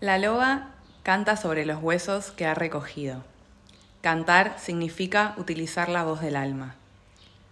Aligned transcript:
La 0.00 0.16
loba 0.16 0.68
canta 1.02 1.36
sobre 1.36 1.66
los 1.66 1.82
huesos 1.82 2.30
que 2.30 2.46
ha 2.46 2.54
recogido. 2.54 3.22
Cantar 4.00 4.54
significa 4.58 5.34
utilizar 5.36 5.90
la 5.90 6.04
voz 6.04 6.22
del 6.22 6.36
alma. 6.36 6.74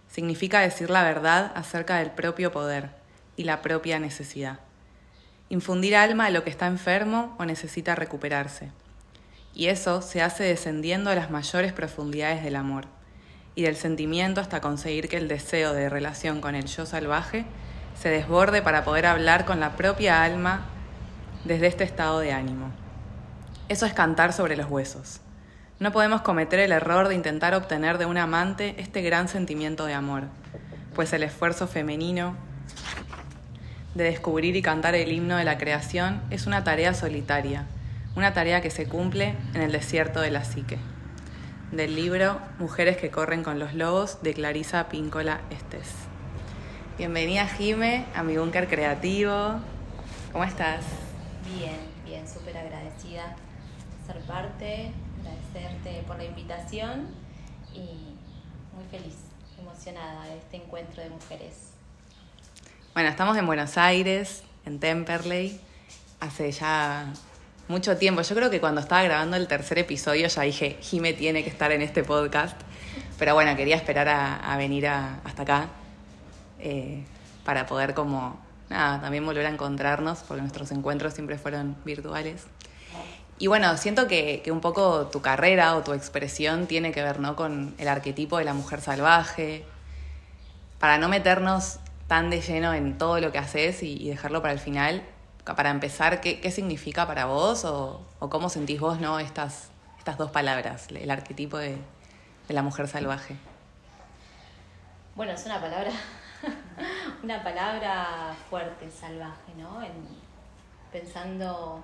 Significa 0.09 0.59
decir 0.59 0.89
la 0.89 1.03
verdad 1.03 1.51
acerca 1.53 1.97
del 1.97 2.09
propio 2.09 2.51
poder 2.51 2.89
y 3.37 3.43
la 3.43 3.61
propia 3.61 3.99
necesidad. 3.99 4.57
Infundir 5.49 5.95
alma 5.95 6.25
a 6.25 6.29
lo 6.31 6.43
que 6.43 6.49
está 6.49 6.65
enfermo 6.65 7.35
o 7.37 7.45
necesita 7.45 7.93
recuperarse. 7.93 8.71
Y 9.53 9.67
eso 9.67 10.01
se 10.01 10.23
hace 10.23 10.43
descendiendo 10.43 11.11
a 11.11 11.15
las 11.15 11.29
mayores 11.29 11.71
profundidades 11.71 12.43
del 12.43 12.55
amor 12.55 12.85
y 13.53 13.61
del 13.61 13.75
sentimiento 13.75 14.41
hasta 14.41 14.59
conseguir 14.59 15.07
que 15.07 15.17
el 15.17 15.27
deseo 15.27 15.73
de 15.73 15.87
relación 15.87 16.41
con 16.41 16.55
el 16.55 16.65
yo 16.65 16.87
salvaje 16.87 17.45
se 17.93 18.09
desborde 18.09 18.63
para 18.63 18.83
poder 18.83 19.05
hablar 19.05 19.45
con 19.45 19.59
la 19.59 19.75
propia 19.75 20.23
alma 20.23 20.65
desde 21.45 21.67
este 21.67 21.83
estado 21.83 22.19
de 22.19 22.31
ánimo. 22.31 22.71
Eso 23.67 23.85
es 23.85 23.93
cantar 23.93 24.33
sobre 24.33 24.57
los 24.57 24.69
huesos. 24.69 25.21
No 25.79 25.91
podemos 25.91 26.21
cometer 26.21 26.59
el 26.59 26.71
error 26.71 27.07
de 27.07 27.15
intentar 27.15 27.53
obtener 27.53 27.97
de 27.97 28.05
un 28.05 28.17
amante 28.17 28.75
este 28.77 29.01
gran 29.01 29.27
sentimiento 29.27 29.85
de 29.85 29.93
amor, 29.93 30.23
pues 30.93 31.13
el 31.13 31.23
esfuerzo 31.23 31.67
femenino 31.67 32.35
de 33.95 34.03
descubrir 34.03 34.55
y 34.55 34.61
cantar 34.61 34.95
el 34.95 35.11
himno 35.11 35.37
de 35.37 35.43
la 35.43 35.57
creación 35.57 36.21
es 36.29 36.47
una 36.47 36.63
tarea 36.63 36.93
solitaria, 36.93 37.65
una 38.15 38.33
tarea 38.33 38.61
que 38.61 38.71
se 38.71 38.87
cumple 38.87 39.35
en 39.53 39.61
el 39.61 39.71
desierto 39.71 40.21
de 40.21 40.31
la 40.31 40.43
psique. 40.43 40.77
Del 41.71 41.95
libro 41.95 42.39
Mujeres 42.57 42.97
que 42.97 43.11
corren 43.11 43.43
con 43.43 43.59
los 43.59 43.73
lobos 43.73 44.21
de 44.23 44.33
Clarisa 44.33 44.89
Píncola 44.89 45.41
Estés. 45.49 45.93
Bienvenida 46.97 47.47
Jime 47.47 48.05
a 48.15 48.23
mi 48.23 48.37
búnker 48.37 48.67
creativo. 48.67 49.59
¿Cómo 50.31 50.43
estás? 50.43 51.08
Bien, 51.57 51.79
bien, 52.05 52.27
súper 52.27 52.55
agradecida 52.55 53.23
de 53.33 54.13
ser 54.13 54.21
parte, 54.23 54.91
agradecerte 55.19 56.03
por 56.05 56.17
la 56.17 56.25
invitación 56.25 57.07
y 57.73 58.15
muy 58.75 58.85
feliz, 58.91 59.15
emocionada 59.59 60.25
de 60.25 60.37
este 60.37 60.57
encuentro 60.57 61.01
de 61.01 61.09
mujeres. 61.09 61.71
Bueno, 62.93 63.09
estamos 63.09 63.35
en 63.35 63.47
Buenos 63.47 63.77
Aires, 63.79 64.43
en 64.65 64.79
Temperley, 64.79 65.59
hace 66.19 66.51
ya 66.51 67.11
mucho 67.67 67.97
tiempo. 67.97 68.21
Yo 68.21 68.35
creo 68.35 68.51
que 68.51 68.59
cuando 68.59 68.81
estaba 68.81 69.01
grabando 69.01 69.35
el 69.35 69.47
tercer 69.47 69.79
episodio 69.79 70.27
ya 70.27 70.43
dije, 70.43 70.77
Jime 70.81 71.13
tiene 71.13 71.43
que 71.43 71.49
estar 71.49 71.71
en 71.71 71.81
este 71.81 72.03
podcast. 72.03 72.59
Pero 73.17 73.33
bueno, 73.33 73.55
quería 73.55 73.75
esperar 73.75 74.07
a, 74.07 74.55
venir 74.57 74.87
hasta 74.87 75.41
acá 75.41 75.67
eh, 76.59 77.03
para 77.43 77.65
poder 77.65 77.93
como, 77.93 78.39
nada, 78.69 79.01
también 79.01 79.25
volver 79.25 79.45
a 79.45 79.49
encontrarnos, 79.49 80.19
porque 80.19 80.41
nuestros 80.41 80.71
encuentros 80.71 81.13
siempre 81.13 81.37
fueron 81.37 81.75
virtuales. 81.85 82.45
Y 83.37 83.47
bueno, 83.47 83.77
siento 83.77 84.07
que, 84.07 84.41
que, 84.43 84.51
un 84.51 84.59
poco 84.59 85.07
tu 85.07 85.21
carrera 85.21 85.75
o 85.75 85.83
tu 85.83 85.93
expresión 85.93 86.67
tiene 86.67 86.91
que 86.91 87.01
ver 87.01 87.19
¿no? 87.19 87.35
con 87.35 87.73
el 87.77 87.87
arquetipo 87.87 88.37
de 88.37 88.43
la 88.43 88.53
mujer 88.53 88.81
salvaje, 88.81 89.63
para 90.77 90.97
no 90.97 91.07
meternos 91.07 91.79
tan 92.07 92.29
de 92.29 92.41
lleno 92.41 92.73
en 92.73 92.97
todo 92.97 93.19
lo 93.19 93.31
que 93.31 93.37
haces 93.37 93.83
y, 93.83 94.09
dejarlo 94.09 94.41
para 94.41 94.53
el 94.53 94.59
final, 94.59 95.03
para 95.45 95.69
empezar, 95.69 96.21
¿qué, 96.21 96.41
qué 96.41 96.51
significa 96.51 97.07
para 97.07 97.25
vos 97.25 97.65
o, 97.65 98.05
cómo 98.19 98.49
sentís 98.49 98.79
vos 98.79 98.99
¿no? 98.99 99.19
estas, 99.19 99.69
estas 99.97 100.17
dos 100.17 100.31
palabras, 100.31 100.87
el 100.89 101.09
arquetipo 101.09 101.57
de 101.57 101.77
la 102.49 102.61
mujer 102.61 102.87
salvaje? 102.87 103.35
Bueno, 105.15 105.33
es 105.33 105.45
una 105.45 105.59
palabra, 105.59 105.91
una 107.23 107.43
palabra 107.43 108.35
fuerte, 108.49 108.89
salvaje, 108.89 109.53
¿no? 109.57 109.81
En, 109.81 109.91
pensando 110.91 111.83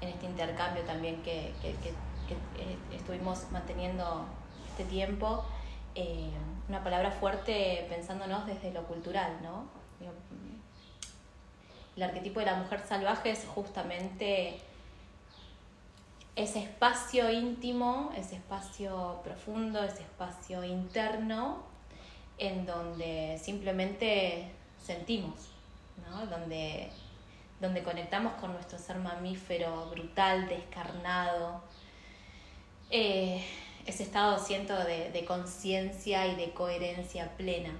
en 0.00 0.08
este 0.08 0.26
intercambio 0.26 0.82
también 0.84 1.22
que, 1.22 1.52
eh, 1.62 2.78
estuvimos 2.92 3.50
manteniendo 3.50 4.24
este 4.70 4.84
tiempo, 4.84 5.44
eh, 5.94 6.30
una 6.68 6.82
palabra 6.82 7.10
fuerte 7.10 7.86
pensándonos 7.88 8.46
desde 8.46 8.72
lo 8.72 8.84
cultural, 8.84 9.38
¿no? 9.42 9.64
El 11.96 12.04
arquetipo 12.04 12.40
de 12.40 12.46
la 12.46 12.54
mujer 12.54 12.80
salvaje 12.86 13.30
es 13.30 13.44
justamente 13.44 14.60
ese 16.36 16.60
espacio 16.60 17.28
íntimo, 17.30 18.12
ese 18.16 18.36
espacio 18.36 19.20
profundo, 19.24 19.82
ese 19.82 20.02
espacio 20.02 20.64
interno, 20.64 21.69
en 22.40 22.66
donde 22.66 23.38
simplemente 23.40 24.50
sentimos, 24.82 25.52
¿no? 26.10 26.26
donde 26.26 26.90
donde 27.60 27.82
conectamos 27.82 28.32
con 28.34 28.52
nuestro 28.52 28.78
ser 28.78 28.96
mamífero 28.96 29.90
brutal, 29.90 30.48
descarnado. 30.48 31.62
Eh, 32.90 33.44
ese 33.86 34.02
estado, 34.02 34.38
siento, 34.38 34.76
de, 34.76 35.10
de 35.10 35.24
conciencia 35.24 36.26
y 36.26 36.36
de 36.36 36.52
coherencia 36.52 37.36
plena. 37.36 37.70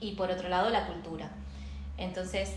Y 0.00 0.12
por 0.12 0.30
otro 0.30 0.48
lado, 0.48 0.70
la 0.70 0.86
cultura. 0.86 1.30
Entonces, 1.98 2.52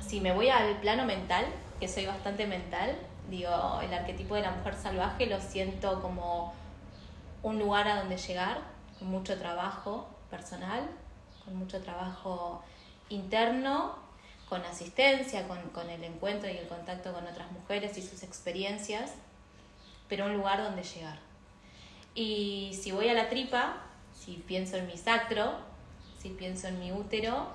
si 0.00 0.20
me 0.20 0.32
voy 0.32 0.48
al 0.48 0.76
plano 0.80 1.04
mental, 1.04 1.44
que 1.80 1.88
soy 1.88 2.06
bastante 2.06 2.46
mental, 2.46 2.96
digo, 3.28 3.80
el 3.82 3.92
arquetipo 3.92 4.34
de 4.34 4.42
la 4.42 4.52
mujer 4.52 4.74
salvaje 4.74 5.26
lo 5.26 5.40
siento 5.40 6.00
como 6.00 6.54
un 7.42 7.58
lugar 7.58 7.88
a 7.88 7.98
donde 7.98 8.16
llegar, 8.16 8.58
con 9.04 9.10
mucho 9.10 9.38
trabajo 9.38 10.08
personal, 10.30 10.88
con 11.44 11.56
mucho 11.56 11.82
trabajo 11.82 12.64
interno 13.10 13.96
con 14.48 14.62
asistencia, 14.62 15.46
con, 15.46 15.58
con, 15.70 15.90
el 15.90 16.02
encuentro 16.04 16.48
y 16.48 16.56
el 16.56 16.66
contacto 16.68 17.12
con 17.12 17.26
otras 17.26 17.50
mujeres 17.52 17.98
y 17.98 18.02
sus 18.02 18.22
experiencias, 18.22 19.12
pero 20.08 20.26
un 20.26 20.34
lugar 20.34 20.62
donde 20.62 20.82
llegar. 20.82 21.18
Y 22.14 22.78
si 22.80 22.92
voy 22.92 23.08
a 23.08 23.14
la 23.14 23.28
tripa, 23.28 23.76
si 24.14 24.36
pienso 24.46 24.76
en 24.76 24.86
mi 24.86 24.96
sacro, 24.96 25.52
si 26.18 26.30
pienso 26.30 26.68
en 26.68 26.80
mi 26.80 26.92
útero, 26.92 27.48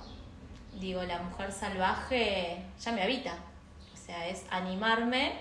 digo, 0.79 1.01
la 1.03 1.19
mujer 1.19 1.51
salvaje 1.51 2.63
ya 2.79 2.91
me 2.91 3.01
habita. 3.01 3.35
O 3.93 3.97
sea, 3.97 4.27
es 4.27 4.45
animarme 4.51 5.33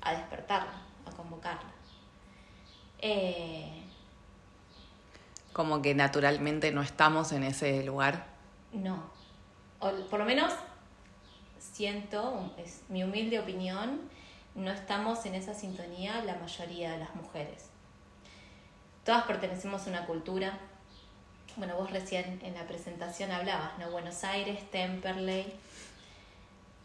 a 0.00 0.12
despertarla, 0.12 0.72
a 1.06 1.10
convocarla. 1.10 1.70
Eh, 2.98 3.79
Como 5.52 5.82
que 5.82 5.94
naturalmente 5.94 6.70
no 6.72 6.82
estamos 6.82 7.32
en 7.32 7.42
ese 7.42 7.82
lugar. 7.84 8.26
No. 8.72 9.10
Por 9.78 10.18
lo 10.18 10.24
menos 10.24 10.52
siento, 11.58 12.52
es 12.58 12.82
mi 12.88 13.04
humilde 13.04 13.38
opinión, 13.40 14.00
no 14.54 14.70
estamos 14.70 15.24
en 15.26 15.34
esa 15.34 15.54
sintonía 15.54 16.22
la 16.24 16.36
mayoría 16.36 16.92
de 16.92 16.98
las 16.98 17.14
mujeres. 17.14 17.70
Todas 19.04 19.24
pertenecemos 19.24 19.86
a 19.86 19.90
una 19.90 20.06
cultura. 20.06 20.58
Bueno, 21.56 21.76
vos 21.76 21.90
recién 21.90 22.40
en 22.42 22.54
la 22.54 22.66
presentación 22.66 23.30
hablabas, 23.30 23.78
¿no? 23.78 23.90
Buenos 23.90 24.22
Aires, 24.24 24.70
Temperley. 24.70 25.52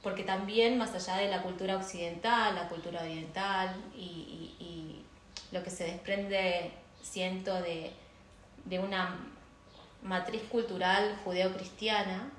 Porque 0.02 0.24
también, 0.24 0.78
más 0.78 0.94
allá 0.94 1.18
de 1.18 1.30
la 1.30 1.42
cultura 1.42 1.76
occidental, 1.76 2.56
la 2.56 2.70
cultura 2.70 3.02
oriental 3.02 3.76
y, 3.96 4.56
y, 4.60 5.06
lo 5.52 5.64
que 5.64 5.70
se 5.70 5.84
desprende, 5.84 6.72
siento, 7.02 7.54
de, 7.62 7.92
de 8.66 8.80
una 8.80 9.18
matriz 10.04 10.44
cultural 10.44 11.18
judeocristiana, 11.24 12.32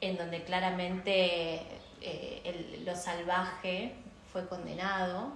en 0.00 0.16
donde 0.16 0.44
claramente 0.44 1.62
eh, 2.00 2.82
lo 2.84 2.94
salvaje 2.94 3.94
fue 4.32 4.46
condenado, 4.46 5.32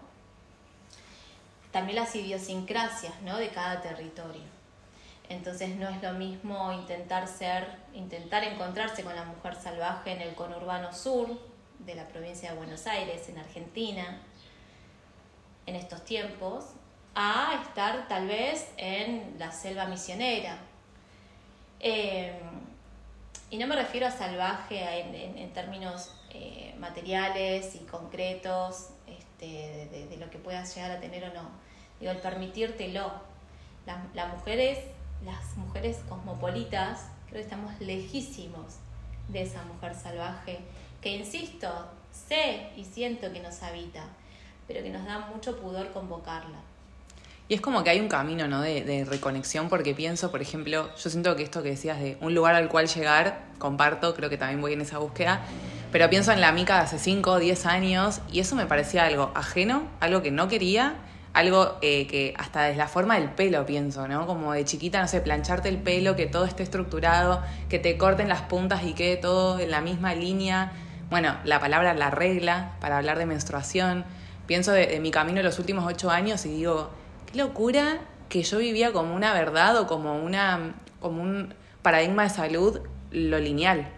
también 1.72 1.97
las 1.97 2.15
idiosincrasias 2.15 3.20
¿no? 3.22 3.37
de 3.37 3.49
cada 3.49 3.81
territorio. 3.81 4.43
Entonces 5.28 5.76
no 5.76 5.88
es 5.88 6.03
lo 6.03 6.12
mismo 6.15 6.72
intentar 6.72 7.28
ser, 7.28 7.66
intentar 7.94 8.43
encontrarse 8.43 9.04
con 9.04 9.15
la 9.15 9.25
mujer 9.25 9.54
salvaje 9.54 10.12
en 10.12 10.22
el 10.22 10.34
conurbano 10.34 10.93
sur 10.93 11.38
de 11.78 11.94
la 11.94 12.09
provincia 12.09 12.50
de 12.50 12.56
Buenos 12.56 12.87
Aires, 12.87 13.28
en 13.28 13.38
Argentina, 13.38 14.20
en 15.67 15.76
estos 15.76 16.05
tiempos, 16.05 16.64
a 17.15 17.61
estar 17.62 18.09
tal 18.09 18.27
vez 18.27 18.71
en 18.77 19.37
la 19.39 19.53
selva 19.53 19.87
misionera. 19.87 20.57
Eh, 21.81 22.39
y 23.51 23.59
no 23.59 23.67
me 23.67 23.75
refiero 23.75 24.07
a 24.07 24.11
salvaje 24.11 24.81
en, 25.41 25.53
términos 25.53 26.15
eh, 26.31 26.75
materiales 26.79 27.75
y 27.75 27.79
concretos, 27.81 28.91
este, 29.09 29.89
de, 30.09 30.17
lo 30.19 30.31
que 30.31 30.39
puedas 30.39 30.75
llegar 30.75 30.93
a 30.93 31.01
tener 31.01 31.25
o 31.25 31.35
no. 31.35 31.51
Digo, 31.99 32.12
el 32.12 32.19
permitírtelo. 32.19 33.11
las 34.15 34.29
mujeres, 34.33 34.79
las 35.25 35.57
mujeres 35.57 35.99
cosmopolitas, 36.09 37.07
creo 37.27 37.41
que 37.41 37.41
estamos 37.41 37.81
lejísimos 37.81 38.77
de 39.29 39.43
esa 39.43 39.62
mujer 39.65 39.95
salvaje, 39.95 40.61
que 41.01 41.11
insisto, 41.11 41.69
sé 42.12 42.71
y 42.77 42.85
siento 42.85 43.33
que 43.33 43.41
nos 43.41 43.62
habita, 43.62 44.05
pero 44.69 44.83
que 44.83 44.91
nos 44.91 45.05
da 45.05 45.19
mucho 45.19 45.59
pudor 45.61 45.93
convocarla. 45.93 46.69
Y 47.50 47.55
es 47.55 47.61
como 47.61 47.82
que 47.82 47.91
hay 47.91 47.99
un 47.99 48.06
camino, 48.06 48.47
¿no? 48.47 48.61
De, 48.61 48.85
de, 48.85 49.05
reconexión, 49.05 49.69
porque 49.69 49.93
pienso, 49.93 50.31
por 50.31 50.41
ejemplo, 50.41 50.88
yo 50.97 51.11
siento 51.11 51.35
que 51.35 51.43
esto 51.43 51.64
que 51.64 51.70
decías 51.70 51.99
de 51.99 52.17
un 52.20 52.32
lugar 52.32 52.55
al 52.55 52.69
cual 52.69 52.87
llegar, 52.87 53.43
comparto, 53.58 54.14
creo 54.14 54.31
que 54.31 54.37
también 54.38 54.61
voy 54.61 54.73
en 54.75 54.82
esa 54.82 54.99
búsqueda, 54.99 55.41
Pero 55.91 56.08
pienso 56.08 56.31
en 56.31 56.41
la 56.41 56.52
Mica 56.52 56.76
de 56.76 56.82
hace 56.82 57.00
5 57.00 57.29
o 57.29 57.38
10 57.41 57.67
años 57.67 58.20
y 58.31 58.38
eso 58.38 58.55
me 58.55 58.67
parecía 58.67 59.05
algo 59.05 59.32
ajeno, 59.35 59.82
algo 59.99 60.23
que 60.23 60.31
no 60.31 60.47
quería, 60.47 60.94
algo 61.32 61.76
eh, 61.82 62.06
que 62.06 62.35
hasta 62.38 62.62
desde 62.62 62.76
la 62.76 62.87
forma 62.87 63.17
del 63.19 63.31
pelo 63.31 63.67
pienso, 63.67 64.06
¿no? 64.06 64.29
Como 64.29 64.52
de 64.52 64.64
chiquita, 64.64 65.00
no 65.00 65.08
sé, 65.08 65.20
plancharte 65.20 65.69
el 65.69 65.79
pelo, 65.79 66.14
que 66.14 66.26
todo 66.26 66.44
esté 66.44 66.62
estructurado, 66.62 67.43
que 67.69 67.81
te 67.81 67.99
corten 67.99 68.29
las 68.29 68.43
puntas 68.43 68.85
y 68.85 68.93
quede 68.93 69.17
todo 69.17 69.58
en 69.58 69.73
la 69.73 69.81
misma 69.81 70.14
línea. 70.14 70.70
Bueno, 71.11 71.37
la 71.43 71.58
palabra 71.58 71.94
la 71.94 72.12
regla 72.12 72.76
para 72.81 72.99
hablar 72.99 73.19
de 73.19 73.26
menstruación. 73.26 74.05
Pienso 74.47 74.70
de, 74.70 75.00
mi 75.00 75.11
camino 75.11 75.41
en 75.41 75.47
los 75.47 75.58
últimos 75.58 75.85
8 75.85 76.11
años 76.11 76.47
y 76.47 76.50
digo, 76.50 76.91
qué 77.32 77.38
locura 77.38 78.00
que 78.29 78.43
yo 78.43 78.59
vivía 78.59 78.93
como 78.93 79.15
una 79.15 79.32
verdad 79.32 79.77
o 79.79 79.87
como, 79.87 80.19
una, 80.19 80.75
como 81.00 81.23
un 81.23 81.55
paradigma 81.82 82.25
de 82.25 82.31
salud 82.31 82.81
lo 83.11 83.38
lineal 83.38 83.88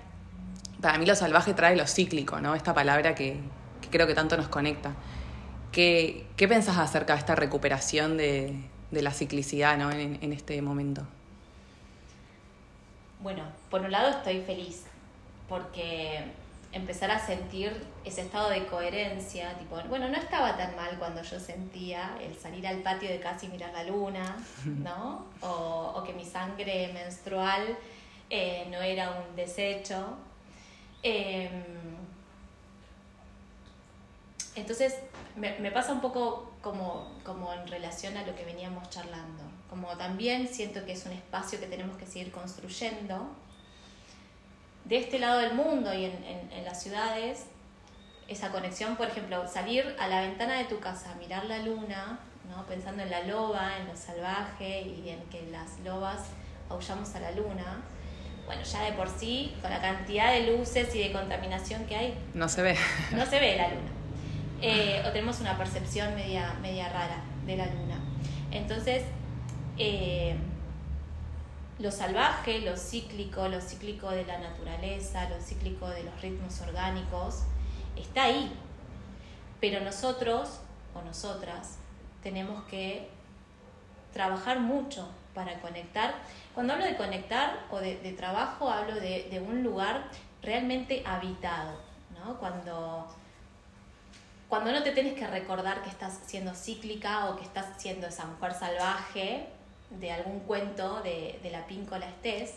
para 0.83 0.99
mí 0.99 1.07
lo 1.07 1.15
salvaje 1.15 1.55
trae 1.55 1.77
lo 1.77 1.87
cíclico, 1.87 2.41
¿no? 2.41 2.55
Esta 2.55 2.75
palabra 2.75 3.15
que, 3.15 3.41
creo 3.91 4.07
que 4.07 4.15
tanto 4.15 4.37
nos 4.37 4.49
conecta. 4.49 4.93
¿Qué, 5.71 6.27
qué 6.37 6.49
pensás 6.49 6.77
acerca 6.77 7.15
de 7.15 7.21
esta 7.21 7.35
recuperación 7.35 8.19
de, 8.19 8.69
la 8.91 9.13
ciclicidad 9.13 9.79
¿no? 9.79 9.91
en, 9.91 10.33
este 10.35 10.61
momento? 10.61 11.07
Bueno, 13.21 13.45
por 13.71 13.81
un 13.81 13.93
lado 13.93 14.11
estoy 14.11 14.43
feliz 14.43 14.85
porque 15.49 16.25
empezar 16.73 17.11
a 17.11 17.19
sentir 17.19 17.87
ese 18.05 18.23
estado 18.23 18.51
de 18.51 18.67
coherencia, 18.67 19.55
tipo, 19.59 19.81
bueno, 19.89 20.09
no 20.09 20.17
estaba 20.17 20.57
tan 20.57 20.75
mal 20.75 20.99
cuando 20.99 21.23
yo 21.23 21.39
sentía 21.39 22.17
el 22.21 22.37
salir 22.37 22.67
al 22.67 22.79
patio 22.79 23.09
de 23.09 23.21
casi 23.21 23.49
mirar 23.49 23.73
la 23.73 23.85
luna, 23.85 24.37
¿no? 24.65 25.27
O, 25.41 26.03
que 26.05 26.13
mi 26.13 26.25
sangre 26.25 26.91
menstrual 26.93 27.77
eh, 28.31 28.67
no 28.71 28.81
era 28.81 29.11
un 29.11 29.37
desecho, 29.37 30.17
Em, 31.03 31.65
entonces, 34.55 34.95
me, 35.37 35.71
pasa 35.73 35.93
un 35.93 36.01
poco 36.01 36.53
como, 36.61 37.11
como 37.25 37.53
en 37.53 37.67
relación 37.67 38.17
a 38.17 38.25
lo 38.25 38.37
que 38.37 38.45
veníamos 38.45 38.89
charlando. 38.91 39.43
Como 39.69 39.89
también 39.97 40.47
siento 40.47 40.85
que 40.85 40.93
es 40.93 41.07
un 41.07 41.13
espacio 41.13 41.59
que 41.59 41.67
tenemos 41.67 41.97
que 41.97 42.07
seguir 42.07 42.31
construyendo. 42.31 43.31
De 44.85 44.99
este 44.99 45.19
lado 45.19 45.41
del 45.41 45.55
mundo 45.55 45.93
y 45.95 46.07
en, 46.07 46.49
en, 46.51 46.65
las 46.65 46.83
ciudades, 46.83 47.47
esa 48.29 48.51
conexión, 48.51 48.97
por 48.97 49.09
ejemplo, 49.09 49.47
salir 49.47 49.97
a 49.99 50.09
la 50.09 50.23
ventana 50.23 50.55
de 50.55 50.65
tu 50.65 50.81
casa, 50.81 51.15
mirar 51.19 51.45
la 51.45 51.59
luna, 51.59 52.19
¿no? 52.51 52.67
pensando 52.67 53.03
en 53.03 53.11
la 53.11 53.23
loba, 53.23 53.79
en 53.79 53.89
lo 53.89 53.97
salvaje 53.97 54.83
y 54.83 55.09
en 55.11 55.21
que 55.31 55.49
las 55.51 55.79
lobas 55.85 56.21
aullamos 56.69 57.15
a 57.15 57.21
la 57.21 57.31
luna, 57.33 57.83
bueno, 58.47 58.63
ya 58.63 58.83
de 58.85 58.93
por 58.93 59.09
sí, 59.09 59.55
con 59.61 59.71
la 59.71 59.81
cantidad 59.81 60.33
de 60.33 60.57
luces 60.57 60.95
y 60.95 60.99
de 60.99 61.13
contaminación 61.13 61.87
que 61.87 61.97
hay, 61.97 62.19
no 62.35 62.49
se 62.49 62.63
ve. 62.63 62.77
No 63.13 63.25
se 63.25 63.39
ve 63.39 63.57
la 63.57 63.69
luna. 63.69 63.81
Eh, 64.65 65.03
o 65.05 65.11
tenemos 65.11 65.41
una 65.41 65.59
percepción 65.59 66.15
media, 66.15 66.55
media 66.63 66.89
rara 66.89 67.17
de 67.45 67.57
la 67.57 67.67
luna. 67.67 67.99
Entonces, 68.53 69.03
eh, 69.77 70.37
lo 71.79 71.91
salvaje, 71.91 72.61
lo 72.61 72.77
cíclico, 72.77 73.49
lo 73.49 73.61
cíclico 73.61 74.11
de 74.11 74.25
la 74.25 74.39
naturaleza, 74.39 75.29
lo 75.29 75.41
cíclico 75.41 75.89
de 75.89 76.05
los 76.05 76.21
ritmos 76.21 76.61
orgánicos, 76.61 77.43
está 77.97 78.25
ahí. 78.25 78.53
Pero 79.61 79.81
nosotros 79.81 80.61
o 80.95 81.03
nosotras 81.03 81.79
tenemos 82.23 82.65
que 82.65 83.09
trabajar 84.13 84.61
mucho 84.61 85.09
para 85.35 85.61
conectar 85.61 86.15
cuando 86.55 86.75
hablo 86.75 86.85
de 86.85 86.97
conectar 86.97 87.65
o 87.71 87.79
de, 87.79 87.97
trabajo, 88.17 88.71
hablo 88.71 88.95
de, 88.97 89.43
un 89.47 89.63
lugar 89.63 90.05
realmente 90.43 91.03
habitado, 91.07 91.81
¿no? 92.11 92.39
Cuando, 92.39 93.09
cuando 94.49 94.73
no 94.73 94.83
te 94.83 94.93
tienes 94.93 95.15
que 95.15 95.27
recordar 95.27 95.83
que 95.83 95.89
estás 95.89 96.21
siendo 96.27 96.55
cíclica 96.55 97.31
o 97.31 97.37
que 97.37 97.45
estás 97.45 97.81
siendo 97.81 98.07
esa 98.07 98.27
mujer 98.27 98.53
salvaje 98.53 99.49
de 100.01 100.13
algún 100.13 100.41
cuento 100.41 101.03
de, 101.03 101.39
la 101.51 101.67
píncola 101.67 102.07
estés, 102.07 102.55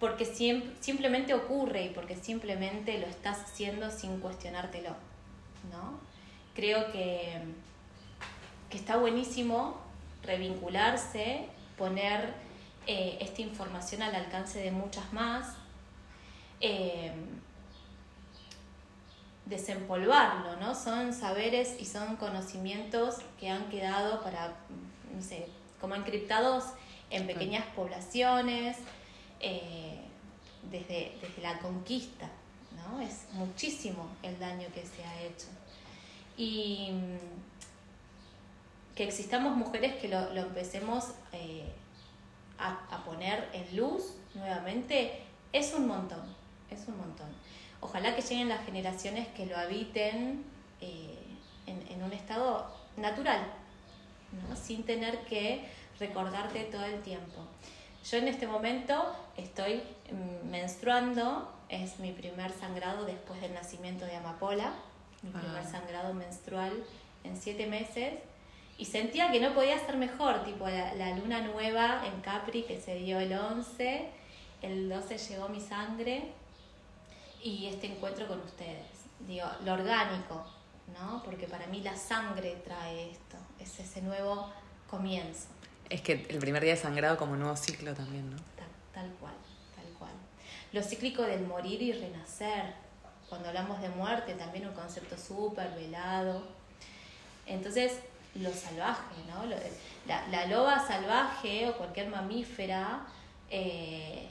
porque 0.00 0.24
simplemente 0.80 1.34
ocurre 1.34 1.84
y 1.84 1.88
porque 1.90 2.16
simplemente 2.16 2.98
lo 2.98 3.06
estás 3.06 3.40
haciendo 3.40 3.90
sin 3.90 4.20
cuestionártelo, 4.20 4.90
¿no? 5.70 5.98
Creo 6.54 6.92
que, 6.92 7.38
que 8.70 8.76
está 8.76 8.96
buenísimo 8.96 9.80
revincularse, 10.22 11.46
poner 11.78 12.34
eh, 12.86 13.18
esta 13.20 13.42
información 13.42 14.02
al 14.02 14.14
alcance 14.14 14.58
de 14.60 14.70
muchas 14.70 15.12
más, 15.12 15.54
eh, 16.60 17.12
desempolvarlo, 19.46 20.56
¿no? 20.56 20.74
Son 20.74 21.12
saberes 21.12 21.76
y 21.80 21.84
son 21.84 22.16
conocimientos 22.16 23.16
que 23.38 23.48
han 23.48 23.68
quedado 23.70 24.22
para, 24.22 24.54
no 25.14 25.22
sé, 25.22 25.48
como 25.80 25.94
encriptados 25.94 26.64
en 27.10 27.26
pequeñas 27.26 27.64
poblaciones, 27.74 28.76
eh, 29.40 30.00
desde, 30.70 31.16
desde 31.20 31.42
la 31.42 31.58
conquista, 31.58 32.28
¿no? 32.76 33.00
Es 33.00 33.26
muchísimo 33.32 34.08
el 34.22 34.38
daño 34.38 34.68
que 34.74 34.84
se 34.84 35.04
ha 35.04 35.22
hecho. 35.22 35.46
Y 36.36 36.90
mm, 36.92 38.94
que 38.96 39.04
existamos 39.04 39.56
mujeres 39.56 39.94
que 39.96 40.08
lo, 40.08 40.32
lo 40.32 40.40
empecemos 40.40 41.04
a, 42.58 43.04
poner 43.04 43.48
en 43.52 43.76
luz 43.76 44.14
nuevamente, 44.34 45.22
es 45.52 45.72
un 45.74 45.86
montón, 45.86 46.22
es 46.70 46.86
un 46.88 46.98
montón. 46.98 47.28
Ojalá 47.80 48.16
que 48.16 48.22
lleguen 48.22 48.48
las 48.48 48.64
generaciones 48.64 49.28
que 49.28 49.46
lo 49.46 49.56
habiten 49.56 50.44
eh, 50.80 51.18
en, 51.66 52.02
un 52.02 52.12
estado 52.12 52.66
natural, 52.96 53.40
¿no? 54.32 54.56
sin 54.56 54.84
tener 54.84 55.18
que 55.24 55.64
recordarte 55.98 56.64
todo 56.64 56.84
el 56.84 57.02
tiempo. 57.02 57.42
Yo 58.10 58.18
en 58.18 58.28
este 58.28 58.46
momento 58.46 59.14
estoy 59.36 59.82
mm, 60.12 60.48
menstruando, 60.48 61.52
es 61.68 61.98
mi 61.98 62.12
primer 62.12 62.52
sangrado 62.52 63.04
después 63.04 63.40
del 63.40 63.54
nacimiento 63.54 64.04
de 64.04 64.16
Amapola, 64.16 64.72
mi 65.22 65.30
primer 65.30 65.62
ah. 65.62 65.64
sangrado 65.64 66.14
menstrual 66.14 66.72
en 67.24 67.36
siete 67.36 67.66
meses 67.66 68.14
y 68.78 68.84
sentía 68.84 69.30
que 69.30 69.40
no 69.40 69.54
podía 69.54 69.78
ser 69.78 69.96
mejor, 69.96 70.44
tipo 70.44 70.68
la, 70.68 71.16
luna 71.16 71.40
nueva 71.40 72.02
en 72.06 72.20
Capri 72.20 72.62
que 72.64 72.80
se 72.80 72.94
dio 72.96 73.18
el 73.18 73.32
11, 73.32 74.08
el 74.62 74.88
12 74.88 75.18
llegó 75.18 75.48
mi 75.48 75.60
sangre 75.60 76.30
y 77.42 77.66
este 77.66 77.86
encuentro 77.86 78.26
con 78.28 78.40
ustedes. 78.40 78.86
Digo, 79.20 79.46
lo 79.64 79.72
orgánico, 79.72 80.44
¿no? 80.92 81.22
Porque 81.24 81.46
para 81.46 81.66
mí 81.68 81.80
la 81.80 81.96
sangre 81.96 82.56
trae 82.64 83.10
esto, 83.10 83.36
es 83.60 83.80
ese 83.80 84.02
nuevo 84.02 84.50
comienzo. 84.88 85.48
Es 85.88 86.00
que 86.00 86.26
el 86.28 86.38
primer 86.38 86.62
día 86.62 86.74
de 86.74 86.80
sangrado 86.80 87.16
como 87.16 87.36
nuevo 87.36 87.56
ciclo 87.56 87.94
también, 87.94 88.30
¿no? 88.30 88.36
Tal, 88.56 88.68
tal 88.92 89.10
cual, 89.20 89.34
tal 89.74 89.86
cual. 89.98 90.12
Lo 90.72 90.82
cíclico 90.82 91.22
del 91.22 91.46
morir 91.46 91.82
y 91.82 91.92
renacer. 91.92 92.74
Cuando 93.28 93.48
hablamos 93.48 93.80
de 93.80 93.88
muerte, 93.88 94.34
también 94.34 94.66
un 94.66 94.74
concepto 94.74 95.16
súper 95.16 95.70
velado. 95.74 96.42
Entonces, 97.46 98.00
lo 98.34 98.52
salvaje, 98.52 99.14
¿no? 99.28 99.44
la, 100.06 100.46
loba 100.46 100.86
salvaje 100.86 101.68
o 101.68 101.76
cualquier 101.76 102.08
mamífera 102.08 103.06
eh, 103.50 104.28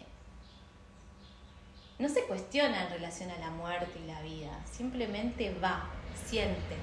no 1.97 2.09
se 2.09 2.23
cuestiona 2.25 2.83
en 2.83 2.89
relación 2.91 3.31
a 3.31 3.37
la 3.39 3.49
muerte 3.49 3.99
y 4.03 4.07
la 4.07 4.21
vida, 4.21 4.51
simplemente 4.69 5.53
va, 5.63 5.89
siente. 6.27 6.75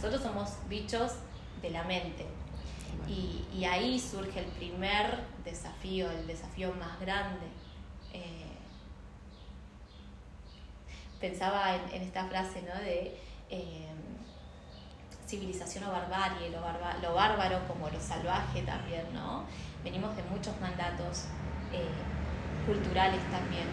Nosotros 0.00 0.22
somos 0.22 0.48
bichos 0.66 1.12
de 1.60 1.68
la 1.68 1.82
mente 1.84 2.24
y, 3.06 3.66
ahí 3.66 4.00
surge 4.00 4.40
el 4.40 4.46
primer 4.46 5.20
desafío, 5.44 6.10
el 6.10 6.26
desafío 6.26 6.72
más 6.72 6.98
grande. 6.98 7.46
Eh, 8.14 8.56
pensaba 11.20 11.76
en, 11.76 12.00
esta 12.00 12.24
frase, 12.24 12.62
¿no? 12.62 12.80
De 12.80 13.14
eh, 13.50 13.88
civilización 15.26 15.84
o 15.84 15.92
barbarie, 15.92 16.48
lo, 16.48 16.60
lo 17.02 17.14
bárbaro 17.14 17.68
como 17.68 17.90
lo 17.90 18.00
salvaje 18.00 18.62
también, 18.62 19.04
¿no? 19.12 19.44
Venimos 19.84 20.16
de 20.16 20.22
muchos 20.22 20.58
mandatos 20.62 21.26
eh, 21.74 22.64
culturales 22.64 23.20
también 23.30 23.66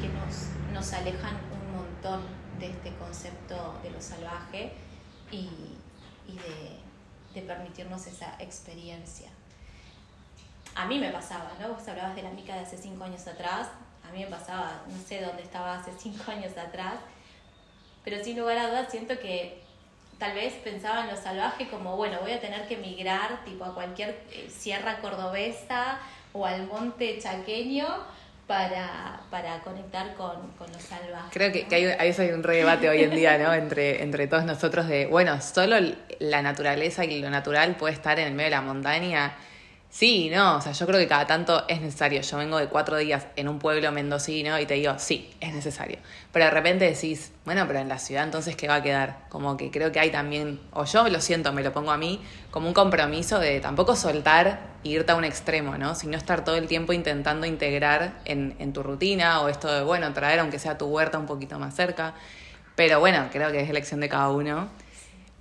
que 0.00 0.08
nos, 0.08 0.48
nos 0.72 0.94
alejan 0.94 1.36
un 1.52 1.76
montón 1.76 2.22
de 2.58 2.70
este 2.70 2.90
concepto 2.94 3.78
de 3.82 3.90
lo 3.90 4.00
salvaje 4.00 4.72
y, 5.34 6.36
de, 7.34 7.42
permitirnos 7.42 8.06
esa 8.06 8.36
experiencia. 8.38 9.28
A 10.76 10.86
mí 10.86 10.98
me 10.98 11.10
pasaba, 11.10 11.52
¿no? 11.60 11.74
Vos 11.74 11.86
hablabas 11.88 12.14
de 12.14 12.22
la 12.22 12.30
mica 12.30 12.54
de 12.54 12.60
hace 12.60 12.78
cinco 12.78 13.04
años 13.04 13.26
atrás, 13.26 13.68
a 14.08 14.12
mí 14.12 14.20
me 14.20 14.26
pasaba, 14.28 14.82
no 14.88 14.96
sé 15.04 15.20
dónde 15.20 15.42
estaba 15.42 15.78
hace 15.78 15.92
cinco 15.98 16.30
años 16.30 16.56
atrás, 16.56 16.94
pero 18.04 18.22
sin 18.22 18.38
lugar 18.38 18.58
a 18.58 18.68
dudas 18.68 18.90
siento 18.90 19.18
que 19.18 19.62
tal 20.18 20.34
vez 20.34 20.54
pensaba 20.54 21.04
en 21.04 21.10
lo 21.10 21.16
salvaje 21.16 21.68
como, 21.68 21.96
bueno, 21.96 22.18
voy 22.20 22.32
a 22.32 22.40
tener 22.40 22.68
que 22.68 22.76
migrar 22.76 23.44
tipo 23.44 23.64
a 23.64 23.74
cualquier 23.74 24.24
eh, 24.30 24.48
sierra 24.48 25.00
cordobesa 25.00 25.98
o 26.32 26.46
al 26.46 26.66
monte 26.66 27.18
chaqueño 27.18 27.86
para, 28.46 29.20
para 29.30 29.60
conectar 29.60 30.14
con, 30.14 30.50
con 30.58 30.70
los 30.72 30.82
salvajes. 30.82 31.32
Creo 31.32 31.52
que, 31.52 31.66
que 31.66 31.74
hay, 31.74 31.84
hay, 31.86 32.30
un 32.30 32.42
re 32.42 32.56
debate 32.56 32.88
hoy 32.88 33.02
en 33.02 33.10
día, 33.10 33.38
¿no? 33.38 33.52
Entre, 33.54 34.02
entre 34.02 34.26
todos 34.26 34.44
nosotros 34.44 34.86
de, 34.86 35.06
bueno, 35.06 35.40
solo 35.40 35.76
la 36.18 36.42
naturaleza 36.42 37.04
y 37.04 37.20
lo 37.20 37.30
natural 37.30 37.76
puede 37.76 37.94
estar 37.94 38.18
en 38.18 38.28
el 38.28 38.34
medio 38.34 38.50
de 38.50 38.56
la 38.56 38.60
montaña 38.62 39.34
Sí, 39.94 40.28
no, 40.28 40.56
o 40.56 40.60
sea, 40.60 40.72
yo 40.72 40.86
creo 40.88 40.98
que 40.98 41.06
cada 41.06 41.24
tanto 41.24 41.62
es 41.68 41.80
necesario. 41.80 42.20
Yo 42.20 42.36
vengo 42.36 42.58
de 42.58 42.66
cuatro 42.66 42.96
días 42.96 43.28
en 43.36 43.46
un 43.46 43.60
pueblo 43.60 43.92
mendocino 43.92 44.58
y 44.58 44.66
te 44.66 44.74
digo, 44.74 44.98
sí, 44.98 45.30
es 45.38 45.54
necesario. 45.54 45.98
Pero 46.32 46.46
de 46.46 46.50
repente 46.50 46.84
decís, 46.84 47.30
bueno, 47.44 47.64
pero 47.68 47.78
en 47.78 47.88
la 47.88 48.00
ciudad 48.00 48.24
entonces, 48.24 48.56
¿qué 48.56 48.66
va 48.66 48.74
a 48.74 48.82
quedar? 48.82 49.26
Como 49.28 49.56
que 49.56 49.70
creo 49.70 49.92
que 49.92 50.00
hay 50.00 50.10
también, 50.10 50.60
o 50.72 50.84
yo 50.84 51.08
lo 51.08 51.20
siento, 51.20 51.52
me 51.52 51.62
lo 51.62 51.72
pongo 51.72 51.92
a 51.92 51.96
mí, 51.96 52.20
como 52.50 52.66
un 52.66 52.74
compromiso 52.74 53.38
de 53.38 53.60
tampoco 53.60 53.94
soltar 53.94 54.58
e 54.82 54.88
irte 54.88 55.12
a 55.12 55.14
un 55.14 55.22
extremo, 55.22 55.78
¿no? 55.78 55.94
Sino 55.94 56.16
estar 56.16 56.42
todo 56.42 56.56
el 56.56 56.66
tiempo 56.66 56.92
intentando 56.92 57.46
integrar 57.46 58.14
en, 58.24 58.56
en 58.58 58.72
tu 58.72 58.82
rutina 58.82 59.42
o 59.42 59.48
esto 59.48 59.72
de, 59.72 59.84
bueno, 59.84 60.12
traer 60.12 60.40
aunque 60.40 60.58
sea 60.58 60.76
tu 60.76 60.86
huerta 60.86 61.20
un 61.20 61.26
poquito 61.26 61.60
más 61.60 61.72
cerca. 61.76 62.14
Pero 62.74 62.98
bueno, 62.98 63.28
creo 63.30 63.52
que 63.52 63.60
es 63.60 63.70
elección 63.70 64.00
de 64.00 64.08
cada 64.08 64.30
uno. 64.30 64.70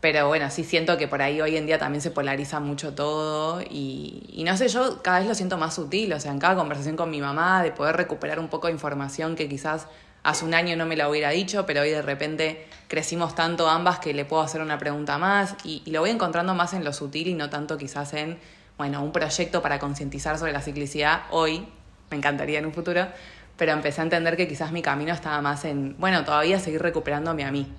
Pero 0.04 0.28
bueno, 0.28 0.50
sí 0.50 0.66
siento 0.66 0.98
que 0.98 1.08
por 1.08 1.22
ahí 1.22 1.40
hoy 1.40 1.56
en 1.56 1.66
día 1.66 1.80
también 1.80 2.02
se 2.02 2.12
polariza 2.12 2.60
mucho 2.60 2.94
todo 2.94 3.62
y, 3.62 4.44
no 4.46 4.58
sé, 4.58 4.68
yo 4.68 5.02
cada 5.02 5.20
vez 5.20 5.30
lo 5.30 5.34
siento 5.34 5.58
más 5.58 5.76
sutil, 5.76 6.12
o 6.12 6.20
sea, 6.20 6.34
en 6.34 6.40
cada 6.40 6.56
conversación 6.56 6.98
con 6.98 7.10
mi 7.10 7.22
mamá, 7.22 7.64
de 7.64 7.72
poder 7.72 7.96
recuperar 7.96 8.38
un 8.38 8.50
poco 8.50 8.68
de 8.68 8.74
información 8.74 9.38
que 9.38 9.48
quizás 9.48 9.88
hace 10.24 10.44
un 10.44 10.56
año 10.56 10.76
no 10.76 10.86
me 10.86 10.98
la 10.98 11.08
hubiera 11.08 11.30
dicho, 11.30 11.66
pero 11.66 11.84
hoy 11.84 11.92
de 11.92 12.02
repente 12.02 12.68
crecimos 12.90 13.34
tanto 13.34 13.70
ambas 13.70 14.00
que 14.00 14.14
le 14.14 14.26
puedo 14.26 14.42
hacer 14.42 14.62
una 14.62 14.78
pregunta 14.78 15.18
más 15.18 15.56
y, 15.64 15.82
y 15.86 15.92
lo 15.92 16.02
voy 16.02 16.10
encontrando 16.10 16.54
más 16.54 16.74
en 16.74 16.84
lo 16.84 16.92
sutil 16.92 17.30
y 17.30 17.34
no 17.34 17.50
tanto 17.50 17.78
quizás 17.78 18.14
en, 18.14 18.38
bueno, 18.78 19.02
un 19.02 19.14
proyecto 19.14 19.62
para 19.62 19.80
concientizar 19.80 20.38
sobre 20.38 20.52
la 20.52 20.60
ciclicidad 20.60 21.22
hoy, 21.32 21.66
me 22.12 22.18
encantaría 22.18 22.60
en 22.60 22.66
un 22.66 22.74
futuro, 22.74 23.08
pero 23.56 23.72
empecé 23.72 24.02
a 24.02 24.04
entender 24.04 24.36
que 24.36 24.50
quizás 24.50 24.74
mi 24.74 24.82
camino 24.82 25.14
estaba 25.14 25.42
más 25.42 25.64
en, 25.64 25.96
bueno, 25.98 26.26
todavía 26.26 26.60
seguir 26.60 26.82
recuperándome 26.82 27.46
a 27.46 27.54
mí. 27.54 27.72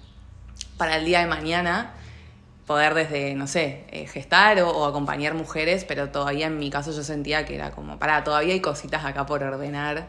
Para 0.78 0.96
el 0.96 1.04
día 1.04 1.20
de 1.20 1.26
mañana 1.26 1.92
poder 2.66 2.94
desde, 2.94 3.34
no 3.34 3.46
sé, 3.46 3.84
eh, 3.90 4.06
gestar 4.06 4.60
o, 4.62 4.86
acompañar 4.86 5.34
mujeres, 5.34 5.84
pero 5.84 6.10
todavía 6.10 6.46
en 6.46 6.58
mi 6.58 6.70
caso 6.70 6.92
yo 6.92 7.02
sentía 7.02 7.44
que 7.44 7.54
era 7.54 7.70
como, 7.70 7.98
para, 7.98 8.24
todavía 8.24 8.54
hay 8.54 8.60
cositas 8.60 9.04
acá 9.04 9.26
por 9.26 9.42
ordenar 9.42 10.08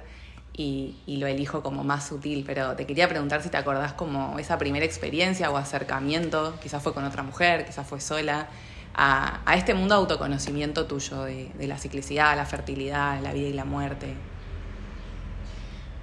y, 0.54 0.96
lo 1.08 1.28
elijo 1.28 1.62
como 1.62 1.84
más 1.84 2.08
sutil, 2.08 2.44
pero 2.46 2.76
te 2.76 2.86
quería 2.86 3.10
preguntar 3.10 3.42
si 3.42 3.50
te 3.50 3.58
acordás 3.58 3.94
como 3.94 4.40
esa 4.40 4.58
primera 4.58 4.86
experiencia 4.86 5.52
o 5.52 5.58
acercamiento, 5.58 6.58
quizás 6.62 6.82
fue 6.82 6.94
con 6.94 7.04
otra 7.04 7.24
mujer, 7.24 7.66
quizás 7.66 7.86
fue 7.86 8.00
sola, 8.00 8.48
a, 8.94 9.42
este 9.56 9.74
mundo 9.74 9.96
de 9.96 10.02
autoconocimiento 10.02 10.86
tuyo, 10.86 11.24
de, 11.24 11.52
la 11.68 11.78
ciclicidad, 11.78 12.38
la 12.38 12.46
fertilidad, 12.46 13.20
la 13.22 13.34
vida 13.34 13.50
y 13.50 13.54
la 13.54 13.66
muerte. 13.66 14.14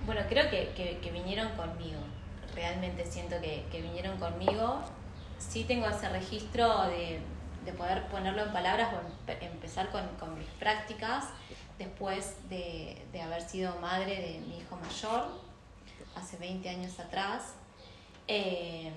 Bueno, 0.04 0.20
creo 0.28 0.50
que, 0.50 1.10
vinieron 1.12 1.48
conmigo, 1.52 2.00
realmente 2.54 3.06
siento 3.06 3.36
que 3.40 3.80
vinieron 3.80 4.18
conmigo 4.18 4.82
sí 5.48 5.64
tengo 5.64 5.86
ese 5.86 6.08
registro 6.08 6.86
de, 6.88 7.20
poder 7.76 8.06
ponerlo 8.08 8.42
en 8.42 8.52
palabras 8.52 8.92
o 8.94 9.30
empezar 9.40 9.90
con, 9.90 10.38
mis 10.38 10.48
prácticas 10.58 11.26
después 11.78 12.36
de, 12.48 13.02
haber 13.22 13.42
sido 13.42 13.78
madre 13.80 14.20
de 14.20 14.40
mi 14.40 14.58
hijo 14.58 14.76
mayor 14.76 15.26
hace 16.16 16.36
20 16.36 16.68
años 16.68 16.98
atrás. 16.98 17.54
Eh, 18.28 18.92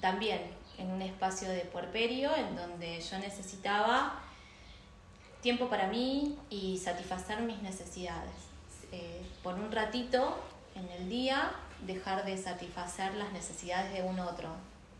también 0.00 0.40
en 0.78 0.90
un 0.90 1.02
espacio 1.02 1.48
de 1.48 1.60
puerperio 1.60 2.34
en 2.36 2.56
donde 2.56 3.00
yo 3.00 3.18
necesitaba 3.18 4.20
tiempo 5.40 5.68
para 5.68 5.86
mí 5.86 6.38
y 6.50 6.78
satisfacer 6.78 7.40
mis 7.42 7.60
necesidades. 7.62 8.32
Eh, 8.92 9.22
por 9.42 9.54
un 9.54 9.70
ratito 9.72 10.38
en 10.74 10.88
el 10.90 11.08
día 11.08 11.52
dejar 11.86 12.24
de 12.24 12.36
satisfacer 12.36 13.14
las 13.14 13.32
necesidades 13.32 13.92
de 13.92 14.02
un 14.02 14.20
otro, 14.20 14.48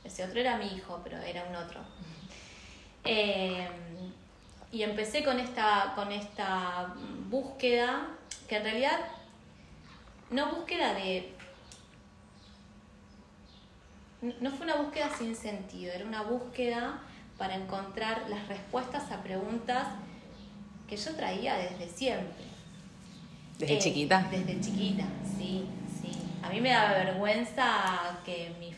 ese 0.04 0.24
otro 0.24 0.40
era 0.40 0.56
mi 0.58 0.66
hijo, 0.66 1.00
pero 1.02 1.18
era 1.18 1.44
un 1.44 1.56
otro. 1.56 1.80
Eh, 3.04 3.66
y 4.70 4.82
empecé 4.82 5.24
con 5.24 5.38
esta, 5.40 5.92
con 5.94 6.12
esta 6.12 6.94
búsqueda, 7.30 8.08
que 8.48 8.56
en 8.56 8.62
realidad 8.64 9.00
no 10.30 10.54
búsqueda 10.54 10.94
de... 10.94 11.32
No 14.40 14.50
fue 14.50 14.66
una 14.66 14.76
búsqueda 14.76 15.10
sin 15.16 15.36
sentido, 15.36 15.92
era 15.92 16.04
una 16.04 16.22
búsqueda 16.22 16.98
para 17.36 17.54
encontrar 17.54 18.28
las 18.28 18.48
respuestas 18.48 19.10
a 19.10 19.22
preguntas 19.22 19.86
que 20.88 20.96
yo 20.96 21.14
traía 21.14 21.56
desde 21.56 21.88
siempre. 21.88 22.44
¿Desde 23.58 23.74
eh, 23.74 23.78
chiquita? 23.78 24.26
Desde 24.30 24.60
chiquita, 24.60 25.04
sí, 25.38 25.66
sí. 25.83 25.83
A 26.44 26.50
mí 26.50 26.60
me 26.60 26.70
daba 26.70 26.92
vergüenza 26.92 28.18
que 28.24 28.54
mi 28.60 28.74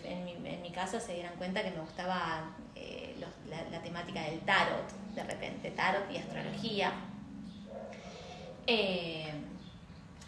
en 0.48 0.62
mi 0.62 0.70
caso 0.70 1.00
se 1.00 1.14
dieran 1.14 1.34
cuenta 1.36 1.62
que 1.62 1.70
me 1.70 1.80
gustaba 1.80 2.44
eh, 2.74 3.16
la, 3.48 3.82
temática 3.82 4.22
del 4.22 4.40
tarot, 4.40 4.90
de 5.14 5.24
repente, 5.24 5.70
tarot 5.70 6.10
y 6.10 6.18
astrología. 6.18 6.92
Eh, 8.66 9.32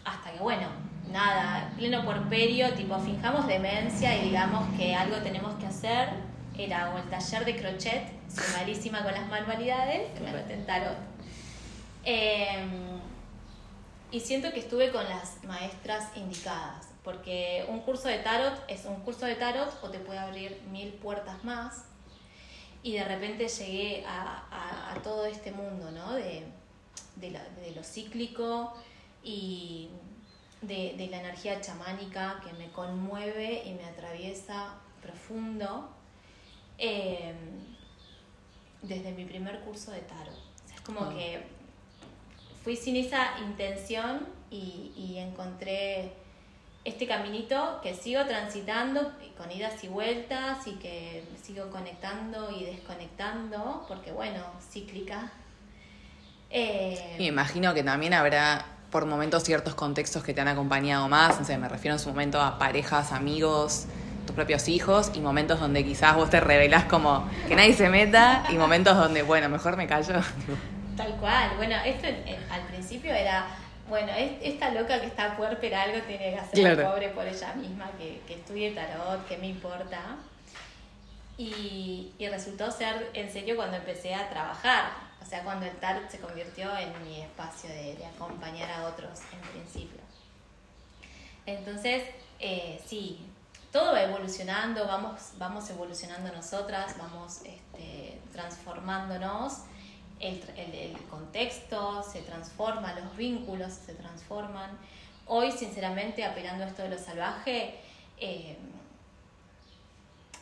hasta 0.03 0.31
que, 0.31 0.39
bueno, 0.39 0.67
nada, 1.11 1.71
pleno 1.77 2.03
porperio, 2.03 2.73
tipo, 2.73 2.97
finjamos 2.99 3.47
demencia 3.47 4.15
y 4.17 4.25
digamos 4.25 4.67
que 4.77 4.95
algo 4.95 5.17
tenemos 5.17 5.53
que 5.55 5.67
hacer. 5.67 6.09
Era 6.57 6.91
o 6.93 6.97
el 6.97 7.05
taller 7.05 7.45
de 7.45 7.55
crochet, 7.55 8.03
soy 8.29 8.45
malísima 8.57 9.01
con 9.01 9.13
las 9.13 9.27
manualidades, 9.29 10.11
que 10.11 10.19
me 10.19 10.33
metí 10.33 10.53
en 10.53 10.65
tarot. 10.65 10.97
Eh, 12.03 12.67
y 14.11 14.19
siento 14.19 14.51
que 14.51 14.59
estuve 14.59 14.91
con 14.91 15.07
las 15.07 15.41
maestras 15.43 16.09
indicadas 16.15 16.88
porque 17.03 17.65
un 17.69 17.79
curso 17.81 18.07
de 18.07 18.19
tarot 18.19 18.61
es 18.67 18.85
un 18.85 18.97
curso 19.01 19.25
de 19.25 19.35
tarot 19.35 19.73
o 19.81 19.89
te 19.89 19.99
puede 19.99 20.19
abrir 20.19 20.61
mil 20.71 20.93
puertas 20.93 21.43
más. 21.43 21.85
Y 22.83 22.93
de 22.93 23.03
repente 23.03 23.47
llegué 23.47 24.05
a, 24.07 24.97
todo 25.03 25.25
este 25.25 25.51
mundo, 25.51 25.91
¿no? 25.91 26.13
De, 26.13 26.45
lo 27.75 27.83
cíclico 27.83 28.73
y 29.23 29.89
de, 30.61 31.07
la 31.09 31.19
energía 31.19 31.61
chamánica 31.61 32.41
que 32.43 32.53
me 32.53 32.71
conmueve 32.71 33.63
y 33.65 33.73
me 33.73 33.85
atraviesa 33.85 34.75
profundo 35.01 35.89
em, 36.77 37.35
desde 38.81 39.11
mi 39.11 39.25
primer 39.25 39.61
curso 39.61 39.91
de 39.91 40.01
tarot. 40.01 40.37
es 40.73 40.81
como 40.81 41.09
que 41.09 41.43
fui 42.63 42.75
sin 42.75 42.95
esa 42.95 43.39
intención 43.39 44.27
y, 44.49 44.91
y 44.95 45.17
encontré 45.17 46.13
este 46.85 47.07
caminito 47.07 47.79
que 47.83 47.93
sigo 47.93 48.25
transitando 48.25 49.11
con 49.37 49.51
idas 49.51 49.83
y 49.83 49.87
vueltas 49.87 50.65
y 50.67 50.73
que 50.73 51.23
sigo 51.41 51.69
conectando 51.69 52.49
y 52.51 52.65
desconectando, 52.65 53.85
porque 53.87 54.11
bueno, 54.11 54.41
cíclica. 54.71 55.31
Eh, 56.49 57.15
me 57.17 57.25
imagino 57.25 57.73
que 57.73 57.83
también 57.83 58.13
habrá 58.13 58.65
por 58.89 59.05
momentos 59.05 59.43
ciertos 59.43 59.75
contextos 59.75 60.23
que 60.23 60.33
te 60.33 60.41
han 60.41 60.47
acompañado 60.47 61.07
más, 61.07 61.47
no 61.47 61.57
me 61.59 61.69
refiero 61.69 61.95
en 61.95 61.99
su 61.99 62.09
momento 62.09 62.41
a 62.41 62.57
parejas, 62.57 63.11
amigos, 63.11 63.85
tus 64.25 64.35
propios 64.35 64.67
hijos 64.67 65.11
y 65.13 65.19
momentos 65.19 65.59
donde 65.59 65.85
quizás 65.85 66.15
vos 66.15 66.29
te 66.29 66.39
revelás 66.39 66.85
como 66.85 67.29
que 67.47 67.55
nadie 67.55 67.73
se 67.73 67.89
meta 67.89 68.45
y 68.49 68.55
momentos 68.55 68.97
donde, 68.97 69.21
bueno, 69.21 69.47
mejor 69.49 69.77
me 69.77 69.85
callo. 69.85 70.15
Tal 70.97 71.15
cual, 71.17 71.51
bueno, 71.57 71.75
esto 71.85 72.07
al 72.51 72.61
principio 72.63 73.13
era 73.13 73.47
bueno, 73.89 74.11
esta 74.15 74.71
loca 74.71 75.01
que 75.01 75.07
está 75.07 75.35
puerpera 75.35 75.83
algo 75.83 75.99
tiene 76.05 76.31
que 76.31 76.37
hacer 76.37 76.83
pobre 76.83 77.09
por 77.09 77.25
ella 77.25 77.53
misma, 77.53 77.91
que, 77.97 78.21
que 78.27 78.35
estudie 78.35 78.71
tarot, 78.71 79.27
que 79.27 79.37
me 79.37 79.47
importa. 79.47 80.17
Y, 81.37 82.13
resultó 82.19 82.69
ser 82.69 83.09
en 83.13 83.31
serio 83.31 83.55
cuando 83.55 83.77
empecé 83.77 84.13
a 84.13 84.29
trabajar, 84.29 84.91
o 85.21 85.25
sea, 85.25 85.43
cuando 85.43 85.65
el 85.65 85.75
tarot 85.77 86.09
se 86.09 86.19
convirtió 86.19 86.69
en 86.77 86.91
mi 87.03 87.21
espacio 87.21 87.69
de, 87.69 88.05
acompañar 88.05 88.69
a 88.69 88.85
otros 88.85 89.19
en 89.31 89.39
principio. 89.49 90.01
Entonces, 91.45 92.03
eh, 92.39 92.81
sí, 92.85 93.25
todo 93.71 93.93
va 93.93 94.03
evolucionando, 94.03 94.85
vamos, 94.85 95.31
vamos 95.37 95.69
evolucionando 95.69 96.31
nosotras, 96.33 96.97
vamos 96.97 97.41
este, 97.45 98.19
transformándonos 98.33 99.63
el, 100.19 100.41
el, 100.57 100.97
contexto 101.09 102.03
se 102.03 102.21
transforma, 102.21 102.93
los 102.93 103.15
vínculos 103.15 103.73
se 103.73 103.93
transforman. 103.93 104.77
Hoy, 105.25 105.51
sinceramente, 105.51 106.23
apelando 106.25 106.63
a 106.63 106.67
esto 106.67 106.83
de 106.83 106.89
lo 106.89 106.97
salvaje, 106.97 107.79
eh, 108.17 108.57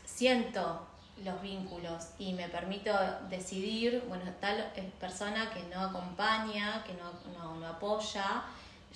siento 0.06 0.88
los 1.24 1.42
vínculos 1.42 2.10
y 2.20 2.34
me 2.34 2.48
permito 2.48 2.92
decidir, 3.30 4.04
bueno, 4.08 4.32
tal 4.40 4.72
persona 5.00 5.52
que 5.52 5.64
no 5.64 5.82
acompaña, 5.82 6.84
que 6.84 6.94
no, 6.94 7.12
no, 7.56 7.68
apoya, 7.68 8.44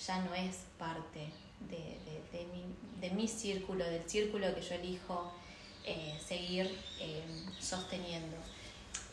ya 0.04 0.18
no 0.18 0.34
es 0.34 0.64
parte 0.78 1.28
de, 1.68 1.98
de, 2.32 2.44
mi, 2.46 2.64
de, 3.00 3.10
mi, 3.10 3.28
círculo, 3.28 3.84
del 3.84 4.08
círculo 4.08 4.54
que 4.54 4.62
yo 4.62 4.74
elijo 4.74 5.32
eh, 5.84 6.18
seguir 6.24 6.78
eh, 7.00 7.22
sosteniendo 7.60 8.36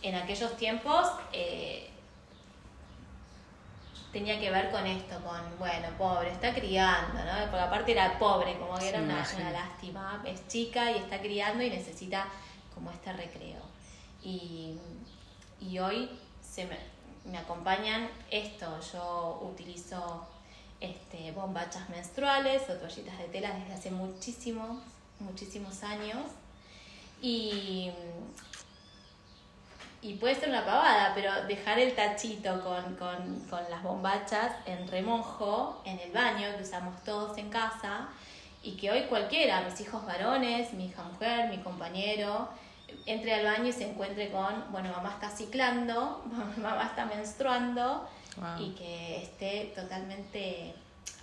en 0.01 0.15
aquellos 0.15 0.55
tiempos 0.57 1.07
eh, 1.33 1.89
tenía 4.11 4.39
que 4.39 4.49
ver 4.49 4.71
con 4.71 4.85
esto, 4.85 5.19
con, 5.23 5.41
bueno, 5.59 5.87
pobre, 5.97 6.31
está 6.31 6.53
criando, 6.53 7.19
¿no? 7.23 7.51
Porque 7.51 7.59
aparte 7.59 7.91
era 7.91 8.17
pobre, 8.17 8.57
como 8.57 8.77
que 8.77 8.89
era 8.89 8.99
una, 8.99 9.25
una, 9.35 9.51
lástima. 9.51 10.23
Es 10.25 10.47
chica 10.47 10.91
y 10.91 10.97
está 10.97 11.19
criando 11.19 11.63
y 11.63 11.69
necesita 11.69 12.27
como 12.73 12.91
este 12.91 13.13
recreo. 13.13 13.61
Y, 14.23 14.77
y 15.59 15.79
hoy 15.79 16.09
se 16.41 16.65
me, 16.65 16.77
me 17.25 17.37
acompañan 17.37 18.09
esto, 18.31 18.79
yo 18.93 19.39
utilizo 19.51 20.27
este, 20.79 21.31
bombachas 21.31 21.89
menstruales 21.89 22.63
o 22.69 22.73
toallitas 22.73 23.17
de 23.17 23.25
tela 23.25 23.51
desde 23.51 23.73
hace 23.73 23.91
muchísimos, 23.91 24.81
muchísimos 25.19 25.83
años. 25.83 26.23
Y, 27.21 27.91
y 30.01 30.13
puede 30.15 30.35
ser 30.35 30.49
una 30.49 30.65
pavada, 30.65 31.11
pero 31.13 31.45
dejar 31.45 31.79
el 31.79 31.93
tachito 31.93 32.61
con, 32.63 32.95
con, 32.95 33.39
con, 33.49 33.69
las 33.69 33.83
bombachas 33.83 34.53
en 34.65 34.87
remojo 34.87 35.81
en 35.85 35.99
el 35.99 36.11
baño 36.11 36.47
que 36.55 36.63
usamos 36.63 37.03
todos 37.03 37.37
en 37.37 37.49
casa 37.49 38.07
y 38.63 38.77
que 38.77 38.91
hoy 38.91 39.03
cualquiera, 39.03 39.61
mis 39.61 39.79
hijos 39.81 40.05
varones, 40.05 40.73
mi 40.73 40.87
hija 40.87 41.03
mujer, 41.03 41.49
mi 41.49 41.57
compañero, 41.57 42.49
entre 43.05 43.33
al 43.33 43.45
baño 43.45 43.67
y 43.67 43.73
se 43.73 43.89
encuentre 43.89 44.31
con, 44.31 44.71
bueno, 44.71 44.89
mamá 44.91 45.11
está 45.13 45.29
ciclando, 45.29 46.23
mamá 46.57 46.85
está 46.85 47.05
menstruando 47.05 48.07
y 48.57 48.71
que 48.71 49.23
esté 49.23 49.73
totalmente 49.75 50.73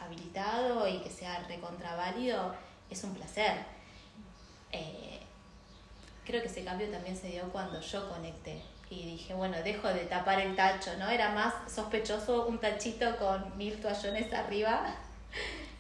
habilitado 0.01 0.87
y 0.87 0.99
que 0.99 1.11
sea 1.11 1.43
recontraválido, 1.49 2.55
es 2.91 3.03
un 3.05 3.15
placer. 3.15 3.65
Eh, 4.71 5.21
creo 6.27 6.43
que 6.43 6.49
ese 6.49 6.65
cambio 6.65 6.89
también 6.89 7.17
se 7.17 7.29
dio 7.29 7.45
cuando 7.53 7.81
yo 7.81 8.09
conecté 8.09 8.61
y 8.91 9.05
dije, 9.05 9.35
bueno, 9.35 9.57
dejo 9.65 9.89
de 9.89 10.01
tapar 10.01 10.41
el 10.41 10.55
tacho, 10.55 10.91
¿no? 10.99 11.09
Era 11.09 11.31
más 11.31 11.55
sospechoso 11.73 12.47
un 12.47 12.59
tachito 12.59 13.17
con 13.17 13.57
mil 13.57 13.75
toallones 13.81 14.33
arriba. 14.33 14.83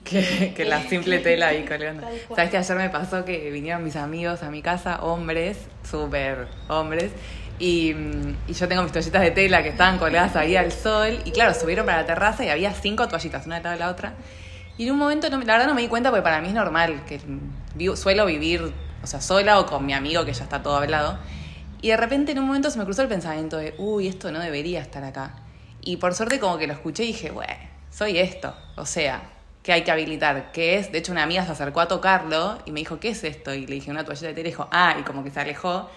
Que, 0.05 0.55
que 0.55 0.65
la 0.65 0.81
simple 0.85 1.19
tela 1.25 1.49
ahí 1.49 1.65
colgando. 1.65 2.07
Sabes 2.29 2.50
que 2.53 2.57
ayer 2.59 2.76
me 2.76 2.91
pasó 2.91 3.25
que 3.25 3.50
vinieron 3.50 3.83
mis 3.83 3.97
amigos 3.97 4.45
a 4.45 4.50
mi 4.50 4.62
casa, 4.62 5.03
hombres, 5.03 5.59
súper 5.83 6.47
hombres, 6.69 7.11
y, 7.59 7.91
y, 8.47 8.53
yo 8.53 8.69
tengo 8.69 8.85
mis 8.85 8.93
toallitas 8.93 9.21
de 9.21 9.33
tela 9.33 9.65
que 9.65 9.71
estaban 9.71 9.99
colgadas 9.99 10.37
ahí 10.37 10.55
al 10.55 10.71
sol. 10.71 11.19
Y 11.25 11.33
claro, 11.33 11.55
subieron 11.55 11.87
para 11.87 12.03
la 12.03 12.07
terraza 12.07 12.45
y 12.45 12.50
había 12.50 12.73
cinco 12.73 13.09
toallitas, 13.09 13.47
una 13.47 13.57
detrás 13.57 13.75
de 13.75 13.81
la 13.81 13.91
otra. 13.91 14.15
Y 14.79 14.87
en 14.87 14.93
un 14.93 14.99
momento, 14.99 15.29
no, 15.29 15.38
la 15.38 15.55
verdad 15.55 15.67
no 15.67 15.75
me 15.75 15.83
di 15.83 15.88
cuenta 15.88 16.11
porque 16.11 16.23
para 16.23 16.41
mí 16.41 16.49
es 16.49 16.55
normal, 16.55 17.03
que 17.05 17.21
suelo 17.97 18.26
vivir, 18.26 18.73
o 19.06 19.08
sea, 19.08 19.20
sola 19.20 19.60
o 19.60 19.66
con 19.66 19.86
mi 19.86 19.94
amigo 19.94 20.25
que 20.25 20.32
ya 20.32 20.42
está 20.42 20.64
todo 20.64 20.76
hablado. 20.76 21.16
Y 21.80 21.90
de 21.90 21.96
repente 21.96 22.32
en 22.32 22.40
un 22.40 22.46
momento 22.46 22.72
se 22.72 22.78
me 22.78 22.84
cruzó 22.84 23.02
el 23.02 23.08
pensamiento 23.08 23.56
de, 23.56 23.76
uy, 23.78 24.08
esto 24.08 24.32
no 24.32 24.40
debería 24.40 24.80
estar 24.80 25.04
acá. 25.04 25.36
Y 25.80 25.98
por 25.98 26.12
suerte 26.14 26.40
como 26.40 26.58
que 26.58 26.66
lo 26.66 26.72
escuché 26.72 27.04
y 27.04 27.08
dije, 27.08 27.30
bueno, 27.30 27.54
soy 27.88 28.18
esto. 28.18 28.52
O 28.76 28.84
sea, 28.84 29.22
que 29.62 29.72
hay 29.72 29.84
que 29.84 29.92
habilitar, 29.92 30.50
¿qué 30.50 30.76
es? 30.78 30.90
De 30.90 30.98
hecho, 30.98 31.12
una 31.12 31.22
amiga 31.22 31.46
se 31.46 31.52
acercó 31.52 31.80
a 31.80 31.86
tocarlo 31.86 32.58
y 32.66 32.72
me 32.72 32.80
dijo, 32.80 32.98
¿qué 32.98 33.10
es 33.10 33.22
esto? 33.22 33.54
Y 33.54 33.64
le 33.66 33.76
dije, 33.76 33.92
una 33.92 34.04
toallita 34.04 34.32
de 34.32 34.40
y 34.40 34.44
dijo, 34.44 34.68
ah, 34.72 34.96
y 34.98 35.04
como 35.04 35.22
que 35.22 35.30
se 35.30 35.38
alejó. 35.38 35.88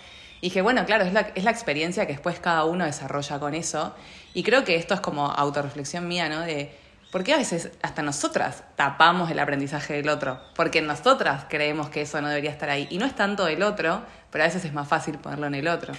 Y 0.41 0.49
dije, 0.49 0.61
bueno, 0.61 0.85
claro, 0.85 1.03
es 1.03 1.11
la, 1.11 1.21
es 1.33 1.43
la 1.43 1.49
experiencia 1.49 2.05
que 2.05 2.13
después 2.13 2.39
cada 2.39 2.65
uno 2.65 2.85
desarrolla 2.85 3.39
con 3.39 3.55
eso. 3.55 3.95
Y 4.35 4.43
creo 4.43 4.63
que 4.63 4.75
esto 4.75 4.93
es 4.93 4.99
como 4.99 5.25
autorreflexión 5.25 6.07
mía, 6.07 6.29
¿no? 6.29 6.41
De 6.41 6.71
por 7.11 7.23
qué 7.23 7.33
a 7.33 7.37
veces 7.37 7.71
hasta 7.81 8.01
nosotras 8.01 8.63
tapamos 8.75 9.29
el 9.31 9.39
aprendizaje 9.39 9.93
del 9.93 10.09
otro. 10.09 10.41
Porque 10.55 10.81
nosotras 10.81 11.45
creemos 11.49 11.89
que 11.89 12.01
eso 12.01 12.21
no 12.21 12.27
debería 12.29 12.51
estar 12.51 12.69
ahí. 12.69 12.87
Y 12.89 12.97
no 12.97 13.05
es 13.05 13.15
tanto 13.15 13.45
del 13.45 13.63
otro, 13.63 14.03
pero 14.31 14.43
a 14.43 14.47
veces 14.47 14.65
es 14.65 14.73
más 14.73 14.87
fácil 14.87 15.17
ponerlo 15.17 15.47
en 15.47 15.55
el 15.55 15.67
otro. 15.67 15.93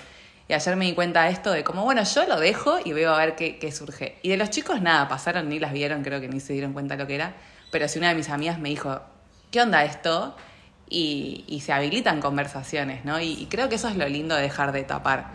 Y 0.49 0.53
ayer 0.53 0.77
me 0.77 0.85
di 0.85 0.95
cuenta 0.95 1.25
de 1.25 1.31
esto 1.31 1.53
de 1.53 1.63
como, 1.63 1.85
bueno, 1.85 2.03
yo 2.03 2.27
lo 2.27 2.41
dejo 2.41 2.79
y 2.85 2.93
veo 2.93 3.15
a 3.15 3.19
ver 3.19 3.37
qué, 3.37 3.59
qué 3.59 3.71
surge. 3.71 4.19
Y 4.23 4.31
de 4.31 4.37
los 4.37 4.51
chicos 4.51 4.81
nada, 4.83 5.09
pasaron, 5.09 5.49
ni 5.49 5.59
las 5.59 5.73
vieron, 5.73 6.03
creo 6.03 6.21
que 6.21 6.29
ni 6.29 6.41
se 6.41 6.53
dieron 6.53 6.73
cuenta 6.73 6.97
lo 6.97 7.07
que 7.07 7.15
era. 7.15 7.35
Pero 7.71 7.87
si 7.89 7.99
una 7.99 8.09
de 8.09 8.17
mis 8.17 8.31
amigas 8.31 8.59
me 8.59 8.69
dijo, 8.69 9.01
¿qué 9.51 9.61
onda 9.61 9.85
esto? 9.85 10.37
y, 10.91 11.63
se 11.65 11.73
habilitan 11.73 12.21
conversaciones, 12.21 13.05
¿no? 13.05 13.21
Y, 13.21 13.47
creo 13.49 13.69
que 13.69 13.77
eso 13.77 13.89
es 13.89 13.97
lo 13.97 14.09
lindo 14.09 14.35
de 14.35 14.43
dejar 14.43 14.73
de 14.73 14.83
tapar. 14.83 15.29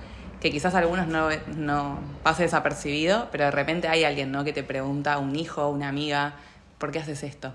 Que 0.45 0.51
quizás 0.51 0.75
algunos 0.75 1.07
no, 1.07 1.29
no 1.55 1.99
pase 2.21 2.43
desapercibido, 2.43 3.29
pero 3.31 3.45
de 3.45 3.49
repente 3.49 3.87
hay 3.87 4.03
alguien, 4.03 4.31
¿no? 4.31 4.43
Que 4.43 4.53
te 4.53 4.61
pregunta, 4.61 5.17
un 5.17 5.35
hijo, 5.35 5.69
una 5.69 5.89
amiga, 5.89 6.35
¿por 6.77 6.91
qué 6.91 6.99
haces 6.99 7.23
esto? 7.23 7.51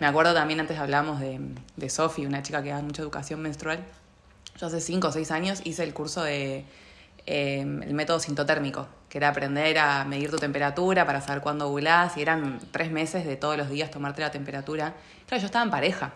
Me 0.00 0.08
acuerdo 0.08 0.34
también, 0.34 0.58
antes 0.58 0.76
hablamos 0.76 1.20
de, 1.20 1.38
de 1.76 1.88
Sofi, 1.88 2.26
una 2.26 2.42
chica 2.42 2.60
que 2.64 2.70
da 2.70 2.82
mucha 2.82 3.00
educación 3.00 3.42
menstrual. 3.42 3.78
Yo 4.58 4.66
hace 4.66 4.80
cinco 4.80 5.06
o 5.06 5.12
seis 5.12 5.30
años 5.30 5.60
hice 5.62 5.84
el 5.84 5.94
curso 5.94 6.24
de 6.24 6.64
em, 7.26 7.80
el 7.84 7.94
método 7.94 8.18
sintotérmico, 8.18 8.88
que 9.08 9.18
era 9.18 9.28
aprender 9.28 9.78
a 9.78 10.04
medir 10.04 10.32
tu 10.32 10.38
temperatura 10.38 11.06
para 11.06 11.20
saber 11.20 11.42
cuándo 11.42 11.68
ovulás, 11.68 12.16
y 12.16 12.22
eran 12.22 12.58
tres 12.72 12.90
meses 12.90 13.24
de 13.24 13.36
todos 13.36 13.56
los 13.56 13.70
días 13.70 13.92
tomarte 13.92 14.20
la 14.20 14.32
temperatura. 14.32 14.94
Claro, 15.28 15.42
yo 15.42 15.46
estaba 15.46 15.64
en 15.64 15.70
pareja, 15.70 16.12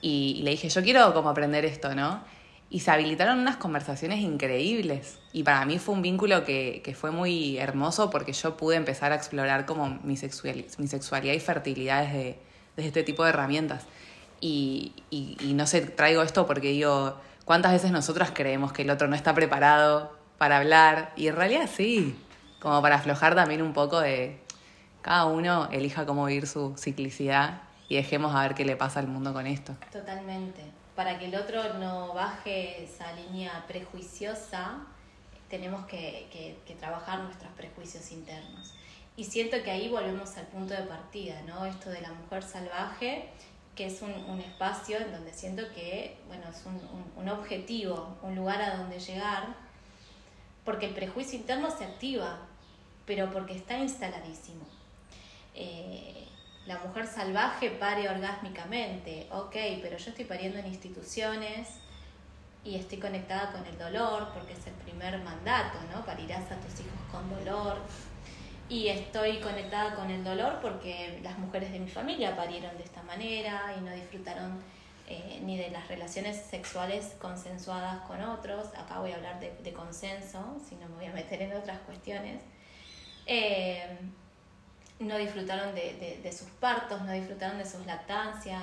y, 0.00 0.42
le 0.42 0.50
dije, 0.50 0.68
yo 0.68 0.82
quiero 0.82 1.14
como 1.14 1.28
aprender 1.28 1.64
esto, 1.64 1.94
¿no? 1.94 2.20
Y 2.68 2.80
se 2.80 2.90
habilitaron 2.90 3.38
unas 3.38 3.56
conversaciones 3.56 4.20
increíbles. 4.20 5.18
Y 5.32 5.44
para 5.44 5.64
mí 5.64 5.78
fue 5.78 5.94
un 5.94 6.02
vínculo 6.02 6.44
que, 6.44 6.80
que 6.84 6.94
fue 6.94 7.10
muy 7.10 7.58
hermoso 7.58 8.10
porque 8.10 8.32
yo 8.32 8.56
pude 8.56 8.76
empezar 8.76 9.12
a 9.12 9.14
explorar 9.14 9.66
como 9.66 9.98
mi, 10.02 10.16
sexual, 10.16 10.64
mi 10.78 10.88
sexualidad 10.88 11.34
y 11.34 11.40
fertilidad 11.40 12.02
desde, 12.02 12.38
desde 12.76 12.88
este 12.88 13.02
tipo 13.04 13.22
de 13.22 13.30
herramientas. 13.30 13.84
Y, 14.40 14.92
y, 15.10 15.36
y, 15.40 15.54
no 15.54 15.66
sé, 15.66 15.82
traigo 15.82 16.22
esto 16.22 16.46
porque 16.46 16.68
digo, 16.68 17.16
¿cuántas 17.44 17.72
veces 17.72 17.92
nosotras 17.92 18.32
creemos 18.34 18.72
que 18.72 18.82
el 18.82 18.90
otro 18.90 19.08
no 19.08 19.14
está 19.14 19.34
preparado 19.34 20.16
para 20.36 20.58
hablar? 20.58 21.12
Y 21.16 21.28
en 21.28 21.36
realidad 21.36 21.70
sí, 21.72 22.16
como 22.60 22.82
para 22.82 22.96
aflojar 22.96 23.34
también 23.34 23.62
un 23.62 23.72
poco 23.72 24.00
de 24.00 24.40
cada 25.02 25.26
uno 25.26 25.68
elija 25.70 26.04
cómo 26.04 26.26
vivir 26.26 26.48
su 26.48 26.74
ciclicidad 26.76 27.62
y 27.88 27.94
dejemos 27.94 28.34
a 28.34 28.42
ver 28.42 28.54
qué 28.54 28.64
le 28.64 28.76
pasa 28.76 28.98
al 28.98 29.06
mundo 29.06 29.32
con 29.32 29.46
esto. 29.46 29.76
Totalmente. 29.92 30.62
Para 30.96 31.18
que 31.18 31.26
el 31.26 31.34
otro 31.36 31.74
no 31.74 32.14
baje 32.14 32.82
esa 32.82 33.12
línea 33.12 33.64
prejuiciosa, 33.68 34.78
tenemos 35.50 35.84
que, 35.86 36.56
trabajar 36.80 37.20
nuestros 37.20 37.52
prejuicios 37.52 38.10
internos. 38.12 38.72
Y 39.14 39.24
siento 39.24 39.62
que 39.62 39.70
ahí 39.70 39.88
volvemos 39.88 40.36
al 40.38 40.46
punto 40.46 40.72
de 40.72 40.82
partida, 40.82 41.42
¿no? 41.42 41.66
Esto 41.66 41.90
de 41.90 42.00
la 42.00 42.12
mujer 42.12 42.42
salvaje, 42.42 43.28
que 43.74 43.86
es 43.86 44.00
un, 44.00 44.40
espacio 44.40 44.96
en 44.96 45.12
donde 45.12 45.34
siento 45.34 45.62
que, 45.74 46.16
bueno, 46.28 46.44
es 46.48 46.64
un, 46.64 47.28
objetivo, 47.28 48.16
un 48.22 48.34
lugar 48.34 48.62
a 48.62 48.76
donde 48.76 48.98
llegar, 48.98 49.54
porque 50.64 50.86
el 50.86 50.94
prejuicio 50.94 51.38
interno 51.38 51.70
se 51.70 51.84
activa, 51.84 52.38
pero 53.04 53.30
porque 53.30 53.54
está 53.54 53.78
instaladísimo. 53.78 54.64
Eh, 55.54 56.25
la 56.66 56.78
mujer 56.78 57.06
salvaje 57.06 57.70
pare 57.70 58.08
orgásmicamente. 58.08 59.28
Ok, 59.30 59.56
pero 59.82 59.96
yo 59.96 60.10
estoy 60.10 60.24
pariendo 60.24 60.58
en 60.58 60.66
instituciones 60.66 61.68
y 62.64 62.74
estoy 62.74 62.98
conectada 62.98 63.52
con 63.52 63.64
el 63.64 63.78
dolor 63.78 64.32
porque 64.34 64.52
es 64.52 64.66
el 64.66 64.74
primer 64.74 65.18
mandato, 65.22 65.78
¿no? 65.92 66.04
Parirás 66.04 66.50
a 66.50 66.56
tus 66.56 66.80
hijos 66.80 67.00
con 67.10 67.30
dolor. 67.30 67.78
Y 68.68 68.88
estoy 68.88 69.38
conectada 69.38 69.94
con 69.94 70.10
el 70.10 70.24
dolor 70.24 70.58
porque 70.60 71.20
las 71.22 71.38
mujeres 71.38 71.70
de 71.70 71.78
mi 71.78 71.88
familia 71.88 72.34
parieron 72.34 72.76
de 72.76 72.82
esta 72.82 73.00
manera 73.04 73.72
y 73.78 73.80
no 73.80 73.92
disfrutaron 73.92 74.60
eh, 75.06 75.40
ni 75.44 75.56
de 75.56 75.70
las 75.70 75.86
relaciones 75.86 76.36
sexuales 76.36 77.14
consensuadas 77.20 78.00
con 78.08 78.20
otros. 78.20 78.66
Acá 78.76 78.98
voy 78.98 79.12
a 79.12 79.14
hablar 79.14 79.38
de, 79.38 79.56
de 79.62 79.72
consenso, 79.72 80.56
si 80.68 80.74
no 80.74 80.88
me 80.88 80.96
voy 80.96 81.06
a 81.06 81.12
meter 81.12 81.42
en 81.42 81.52
otras 81.52 81.78
cuestiones. 81.82 82.42
Eh, 83.24 83.86
no 84.98 85.16
disfrutaron 85.18 85.74
de, 85.74 86.20
de, 86.22 86.32
sus 86.32 86.48
partos, 86.48 87.02
no 87.02 87.12
disfrutaron 87.12 87.58
de 87.58 87.66
sus 87.66 87.84
lactancias. 87.86 88.62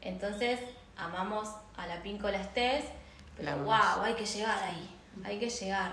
Entonces, 0.00 0.60
amamos 0.96 1.48
a 1.76 1.86
la 1.86 2.02
píncola 2.02 2.38
estés, 2.40 2.84
pero 3.36 3.56
wow, 3.64 4.02
hay 4.02 4.14
que 4.14 4.26
llegar 4.26 4.58
ahí, 4.62 4.90
hay 5.24 5.38
que 5.38 5.48
llegar. 5.48 5.92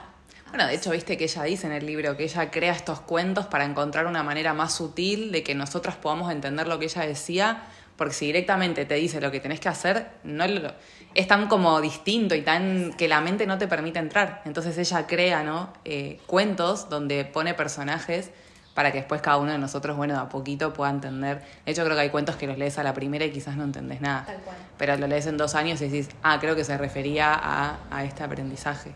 Bueno, 0.49 0.67
de 0.67 0.75
hecho, 0.75 0.91
viste 0.91 1.17
que 1.17 1.25
ella 1.25 1.43
dice 1.43 1.67
en 1.67 1.73
el 1.73 1.85
libro 1.85 2.15
que 2.15 2.23
ella 2.23 2.51
crea 2.51 2.73
estos 2.73 2.99
cuentos 3.01 3.47
para 3.47 3.65
encontrar 3.65 4.05
una 4.05 4.23
manera 4.23 4.53
más 4.53 4.75
sutil 4.75 5.31
de 5.31 5.43
que 5.43 5.55
nosotras 5.55 5.95
podamos 5.95 6.31
entender 6.31 6.67
lo 6.67 6.77
que 6.79 6.85
ella 6.85 7.03
decía, 7.03 7.63
porque 7.95 8.13
si 8.13 8.25
directamente 8.27 8.85
te 8.85 8.95
dice 8.95 9.21
lo 9.21 9.31
que 9.31 9.39
tenés 9.39 9.59
que 9.59 9.69
hacer, 9.69 10.09
no 10.23 10.47
lo, 10.47 10.73
es 11.15 11.27
tan 11.27 11.47
como 11.47 11.79
distinto 11.81 12.35
y 12.35 12.41
tan 12.41 12.93
que 12.93 13.07
la 13.07 13.21
mente 13.21 13.45
no 13.47 13.57
te 13.57 13.67
permite 13.67 13.99
entrar. 13.99 14.41
Entonces 14.45 14.77
ella 14.77 15.07
crea, 15.07 15.43
¿no? 15.43 15.73
Eh, 15.85 16.19
cuentos 16.27 16.89
donde 16.89 17.25
pone 17.25 17.53
personajes 17.53 18.31
para 18.73 18.91
que 18.91 18.99
después 18.99 19.21
cada 19.21 19.37
uno 19.37 19.51
de 19.51 19.57
nosotros, 19.57 19.95
bueno, 19.95 20.19
a 20.19 20.29
poquito 20.29 20.73
pueda 20.73 20.89
entender. 20.89 21.43
De 21.65 21.71
hecho, 21.71 21.83
creo 21.83 21.95
que 21.95 22.01
hay 22.01 22.09
cuentos 22.09 22.35
que 22.35 22.47
los 22.47 22.57
lees 22.57 22.77
a 22.79 22.83
la 22.83 22.93
primera 22.93 23.23
y 23.25 23.31
quizás 23.31 23.55
no 23.55 23.63
entendés 23.63 24.01
nada. 24.01 24.25
Tal 24.25 24.37
cual. 24.37 24.55
Pero 24.77 24.97
lo 24.97 25.07
lees 25.07 25.27
en 25.27 25.37
dos 25.37 25.53
años 25.53 25.81
y 25.81 25.89
decís, 25.89 26.09
ah, 26.23 26.39
creo 26.39 26.55
que 26.55 26.63
se 26.63 26.77
refería 26.77 27.33
a, 27.33 27.77
a 27.91 28.03
este 28.03 28.23
aprendizaje. 28.23 28.93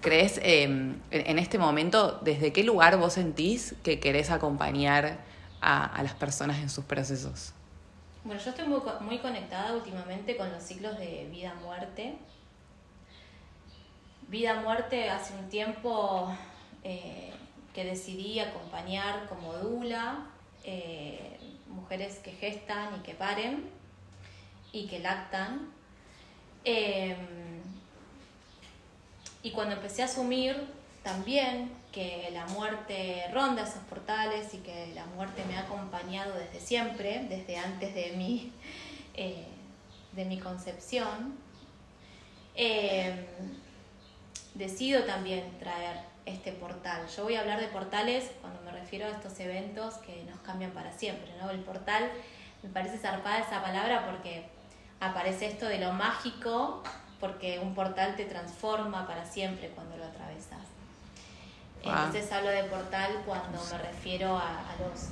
¿Crees 0.00 0.40
em, 0.42 0.98
en 1.10 1.38
este 1.38 1.58
momento, 1.58 2.18
desde 2.22 2.52
qué 2.52 2.64
lugar 2.64 2.98
vos 2.98 3.14
sentís 3.14 3.74
que 3.82 4.00
querés 4.00 4.30
acompañar 4.30 5.18
a, 5.60 5.86
a 5.86 6.02
las 6.02 6.14
personas 6.14 6.58
en 6.58 6.68
sus 6.68 6.84
procesos? 6.84 7.52
Bueno, 8.24 8.40
yo 8.42 8.50
estoy 8.50 8.66
muy, 8.66 8.80
muy 9.00 9.18
conectada 9.18 9.72
últimamente 9.72 10.36
con 10.36 10.50
los 10.50 10.62
ciclos 10.62 10.98
de 10.98 11.28
vida-muerte. 11.30 12.16
Vida-muerte 14.28 15.08
hace 15.08 15.34
un 15.34 15.48
tiempo... 15.48 16.34
Eh, 16.82 17.33
que 17.74 17.84
decidí 17.84 18.38
acompañar 18.38 19.28
como 19.28 19.52
dula, 19.54 20.26
eh, 20.62 21.36
mujeres 21.68 22.18
que 22.20 22.30
gestan 22.30 22.96
y 22.96 23.02
que 23.02 23.14
paren 23.14 23.68
y 24.72 24.86
que 24.86 25.00
lactan. 25.00 25.72
Em, 26.64 27.16
y 29.42 29.50
cuando 29.50 29.74
empecé 29.74 30.02
a 30.02 30.06
asumir 30.06 30.56
también 31.02 31.70
que 31.92 32.30
la 32.32 32.46
muerte 32.46 33.26
ronda 33.32 33.64
esos 33.64 33.82
portales 33.84 34.54
y 34.54 34.58
que 34.58 34.92
la 34.94 35.04
muerte 35.06 35.44
me 35.46 35.56
ha 35.56 35.60
acompañado 35.60 36.32
desde 36.38 36.60
siempre, 36.60 37.26
desde 37.28 37.58
antes 37.58 37.94
de 37.94 38.12
mi, 38.16 38.52
eh, 39.14 39.46
de 40.12 40.24
mi 40.24 40.38
concepción, 40.38 41.36
em, 42.54 43.26
decido 44.54 45.02
también 45.02 45.58
traer 45.58 46.13
este 46.26 46.52
portal. 46.52 47.06
Yo 47.08 47.24
voy 47.24 47.36
a 47.36 47.40
hablar 47.40 47.60
de 47.60 47.68
portales 47.68 48.30
cuando 48.40 48.60
me 48.62 48.72
refiero 48.72 49.06
a 49.06 49.10
estos 49.10 49.38
eventos 49.40 49.94
que 49.96 50.24
nos 50.24 50.40
cambian 50.40 50.70
para 50.70 50.92
siempre. 50.92 51.30
¿no? 51.40 51.50
El 51.50 51.60
portal 51.60 52.10
me 52.62 52.70
parece 52.70 52.98
zarpada 52.98 53.40
esa 53.40 53.62
palabra 53.62 54.06
porque 54.06 54.46
aparece 55.00 55.46
esto 55.46 55.66
de 55.66 55.78
lo 55.78 55.92
mágico, 55.92 56.82
porque 57.20 57.58
un 57.58 57.74
portal 57.74 58.16
te 58.16 58.24
transforma 58.24 59.06
para 59.06 59.24
siempre 59.24 59.68
cuando 59.70 59.96
lo 59.96 60.04
atravesas. 60.04 60.60
Entonces 61.82 62.32
hablo 62.32 62.48
de 62.48 62.64
portal 62.64 63.22
cuando 63.26 63.62
me 63.70 63.78
refiero 63.78 64.38
a, 64.38 64.64
los 64.80 65.08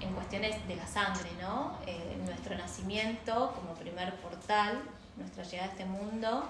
en 0.00 0.12
cuestiones 0.14 0.66
de 0.66 0.74
la 0.74 0.86
sangre, 0.86 1.30
¿no? 1.40 1.78
Eh, 1.86 2.18
nuestro 2.24 2.56
nacimiento 2.56 3.52
como 3.54 3.74
primer 3.74 4.14
portal, 4.16 4.82
nuestra 5.16 5.44
llegada 5.44 5.68
a 5.68 5.72
este 5.72 5.84
mundo, 5.84 6.48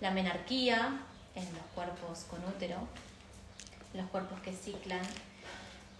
la 0.00 0.10
menarquía 0.10 1.02
en 1.38 1.54
los 1.54 1.64
cuerpos 1.74 2.24
con 2.28 2.44
útero, 2.44 2.76
los 3.94 4.08
cuerpos 4.10 4.40
que 4.40 4.52
ciclan, 4.52 5.02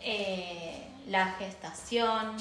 eh, 0.00 0.86
la 1.06 1.32
gestación, 1.32 2.36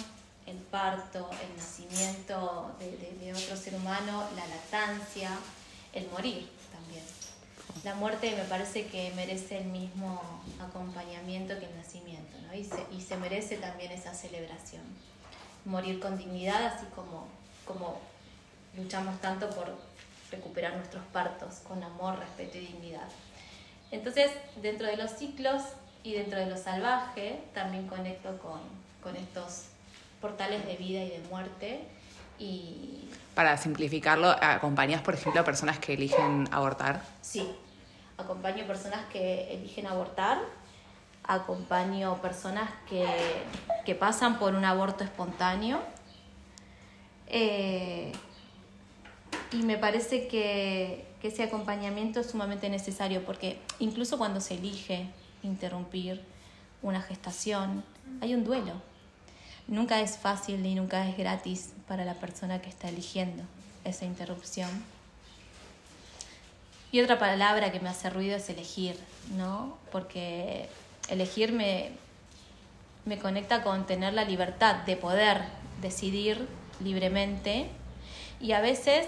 el 0.46 0.58
parto, 0.58 1.30
el 1.44 1.58
nacimiento 1.58 2.76
de, 2.80 3.34
otro 3.34 3.56
ser 3.56 3.76
humano, 3.76 4.24
la 4.36 4.48
lactancia, 4.48 5.30
el 5.94 6.08
morir 6.10 6.50
también. 6.72 7.04
La 7.84 7.96
muerte 7.96 8.34
me 8.36 8.44
parece 8.44 8.88
que 8.88 9.12
merece 9.16 9.60
el 9.60 9.66
mismo 9.66 10.22
acompañamiento 10.60 11.60
que 11.60 11.66
el 11.66 11.76
nacimiento, 11.76 12.38
¿no? 12.48 12.54
y, 12.54 12.64
se, 12.64 12.86
y 12.96 13.02
se 13.02 13.18
merece 13.18 13.58
también 13.58 13.92
esa 13.92 14.14
celebración. 14.14 14.84
Morir 15.66 16.00
con 16.00 16.18
dignidad, 16.18 16.66
así 16.66 16.86
como, 16.96 17.28
como 17.66 18.00
luchamos 18.78 19.20
tanto 19.20 19.50
por 19.50 19.76
recuperar 20.32 20.76
nuestros 20.76 21.04
partos 21.06 21.56
con 21.68 21.84
amor, 21.84 22.20
respeto 22.20 22.58
y 22.58 22.62
dignidad. 22.62 23.08
Entonces, 23.92 24.32
dentro 24.62 24.88
de 24.88 24.98
los 24.98 25.12
ciclos 25.12 25.64
y 26.04 26.14
dentro 26.14 26.40
de 26.40 26.48
lo 26.48 26.58
salvaje, 26.58 27.40
también 27.54 27.88
conecto 27.88 28.38
con, 28.40 28.60
con 29.02 29.16
estos 29.16 29.66
portales 30.22 30.66
de 30.66 30.76
vida 30.76 31.04
y 31.04 31.10
de 31.10 31.20
muerte. 31.30 31.82
Y... 32.40 33.10
Para 33.36 33.58
simplificarlo, 33.58 34.30
¿acompañas, 34.42 35.02
por 35.02 35.14
ejemplo, 35.14 35.42
a 35.42 35.46
personas 35.46 35.80
que 35.80 35.94
eligen 35.94 36.50
abortar? 36.52 37.02
Sí, 37.22 37.50
acompaño 38.18 38.66
personas 38.66 39.06
que 39.12 39.54
eligen 39.54 39.88
abortar, 39.88 40.40
acompaño 41.24 42.16
personas 42.22 42.70
que, 42.90 43.06
que 43.86 43.96
pasan 43.96 44.40
por 44.40 44.56
un 44.56 44.66
aborto 44.66 45.04
espontáneo. 45.04 45.80
Eh, 47.28 48.12
y 49.52 49.58
me 49.58 49.78
parece 49.78 50.28
que, 50.28 51.06
que 51.22 51.30
ese 51.30 51.44
acompañamiento 51.44 52.20
es 52.20 52.28
sumamente 52.28 52.70
necesario 52.70 53.24
porque 53.24 53.60
incluso 53.80 54.18
cuando 54.18 54.42
se 54.42 54.56
elige 54.56 55.08
interrumpir 55.44 56.22
una 56.82 57.02
gestación, 57.02 57.84
hay 58.22 58.34
un 58.34 58.44
duelo 58.44 58.74
nunca 59.68 60.00
es 60.02 60.18
fácil 60.18 60.66
y 60.66 60.76
nunca 60.76 61.08
es 61.08 61.18
gratis 61.18 61.74
para 61.88 62.06
la 62.06 62.16
persona 62.16 62.62
que 62.62 62.70
está 62.70 62.90
eligiendo 62.90 63.44
esa 63.84 64.06
interrupción. 64.06 64.70
Y 66.92 67.02
otra 67.02 67.20
palabra 67.20 67.72
que 67.72 67.80
me 67.80 67.90
hace 67.90 68.10
ruido 68.10 68.38
es 68.38 68.50
elegir, 68.50 68.98
¿no? 69.36 69.78
Porque 69.92 70.70
elegir 71.10 71.52
me, 71.52 71.92
me 73.06 73.20
conecta 73.20 73.62
con 73.62 73.86
tener 73.86 74.14
la 74.14 74.24
libertad 74.24 74.86
de 74.86 74.96
poder 74.96 75.42
decidir 75.82 76.48
libremente 76.82 77.68
y 78.40 78.54
a 78.54 78.62
veces, 78.62 79.06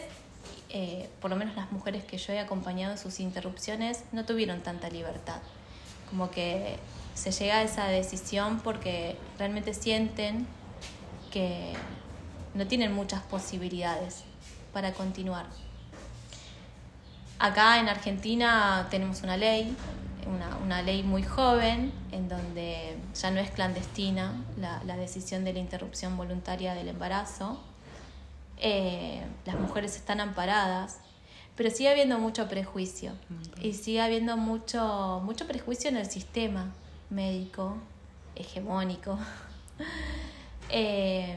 eh, 0.70 1.10
por 1.22 1.32
lo 1.32 1.38
menos 1.38 1.56
las 1.56 1.72
mujeres 1.72 2.04
que 2.04 2.18
yo 2.18 2.34
he 2.34 2.40
acompañado 2.40 2.94
en 2.94 2.98
sus 2.98 3.20
interrupciones, 3.20 4.04
no 4.12 4.26
tuvieron 4.26 4.62
tanta 4.62 4.90
libertad. 4.90 5.42
Como 6.10 6.32
que 6.32 6.78
se 7.14 7.32
llega 7.32 7.58
a 7.58 7.64
esa 7.64 7.88
decisión 7.88 8.60
porque 8.62 9.18
realmente 9.38 9.74
sienten 9.74 10.48
que 11.32 11.74
no 12.54 12.68
tienen 12.68 12.94
muchas 12.94 13.22
posibilidades 13.24 14.24
para 14.74 14.94
continuar. 14.94 15.46
Acá 17.40 17.80
en 17.80 17.88
Argentina 17.88 18.88
tenemos 18.92 19.24
una 19.24 19.38
ley, 19.38 19.76
una, 20.64 20.82
ley 20.82 21.04
muy 21.04 21.24
joven, 21.24 21.94
en 22.12 22.28
donde 22.28 22.98
ya 23.16 23.32
no 23.32 23.40
es 23.40 23.50
clandestina 23.52 24.34
la, 24.58 24.98
decisión 24.98 25.46
de 25.46 25.54
la 25.54 25.60
interrupción 25.60 26.18
voluntaria 26.18 26.74
del 26.74 26.90
embarazo. 26.90 27.60
Eh, 28.60 29.24
las 29.45 29.60
mujeres 29.60 29.95
están 29.95 30.19
amparadas, 30.19 31.00
pero 31.56 31.69
sigue 31.69 31.89
habiendo 31.89 32.19
mucho 32.19 32.48
prejuicio 32.48 33.13
y 33.62 33.74
sigue 33.74 34.02
habiendo 34.02 34.38
mucho, 34.38 35.22
mucho 35.24 35.48
prejuicio 35.48 35.89
en 35.89 35.98
el 35.98 36.10
sistema 36.10 36.72
médico 37.10 37.78
hegemónico. 38.36 39.17
Eh, 40.72 41.36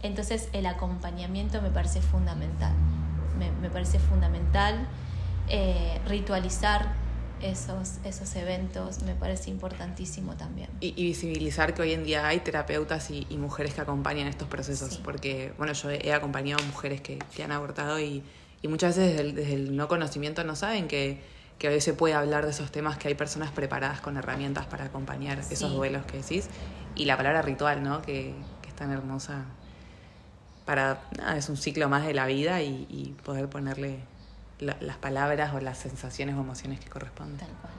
entonces 0.00 0.48
el 0.52 0.64
acompañamiento 0.66 1.60
me 1.60 1.70
parece 1.70 2.00
fundamental. 2.00 2.72
Me, 3.60 3.68
parece 3.68 3.98
fundamental 3.98 4.86
eh, 5.48 6.00
ritualizar 6.06 6.92
esos, 7.42 7.98
esos 8.04 8.34
eventos, 8.36 9.02
me 9.02 9.14
parece 9.14 9.50
importantísimo 9.50 10.34
también. 10.36 10.68
Y, 10.80 10.92
visibilizar 10.92 11.74
que 11.74 11.82
hoy 11.82 11.92
en 11.92 12.04
día 12.04 12.26
hay 12.26 12.40
terapeutas 12.40 13.10
y, 13.10 13.26
mujeres 13.36 13.74
que 13.74 13.80
acompañan 13.80 14.26
estos 14.26 14.48
procesos, 14.48 14.98
porque 14.98 15.52
bueno, 15.58 15.72
yo 15.72 15.90
he 15.90 16.12
acompañado 16.12 16.62
mujeres 16.66 17.00
que, 17.00 17.18
que 17.34 17.42
han 17.42 17.52
abortado 17.52 17.98
y, 18.00 18.22
muchas 18.62 18.96
veces 18.96 19.16
desde 19.16 19.28
el, 19.28 19.34
desde 19.34 19.54
el 19.54 19.76
no 19.76 19.88
conocimiento 19.88 20.44
no 20.44 20.54
saben 20.54 20.86
que 20.86 21.22
que 21.60 21.68
hoy 21.68 21.80
se 21.82 21.92
puede 21.92 22.14
hablar 22.14 22.46
de 22.46 22.52
esos 22.52 22.72
temas, 22.72 22.96
que 22.96 23.08
hay 23.08 23.14
personas 23.14 23.50
preparadas 23.50 24.00
con 24.00 24.16
herramientas 24.16 24.64
para 24.64 24.86
acompañar 24.86 25.38
esos 25.38 25.70
duelos 25.70 26.06
que 26.06 26.16
decís. 26.16 26.48
Y 26.94 27.04
la 27.04 27.18
palabra 27.18 27.42
ritual, 27.42 27.82
¿no? 27.82 28.00
Que, 28.00 28.34
es 28.66 28.74
tan 28.74 28.90
hermosa 28.90 29.44
para, 30.64 31.02
es 31.36 31.50
un 31.50 31.58
ciclo 31.58 31.90
más 31.90 32.06
de 32.06 32.14
la 32.14 32.24
vida 32.24 32.62
y, 32.62 33.14
poder 33.24 33.50
ponerle 33.50 33.98
las 34.60 34.96
palabras 34.96 35.54
o 35.54 35.60
las 35.60 35.78
sensaciones 35.78 36.36
o 36.36 36.40
emociones 36.40 36.80
que 36.80 36.88
corresponden. 36.88 37.38
Tal 37.38 37.48
cual. 37.60 37.72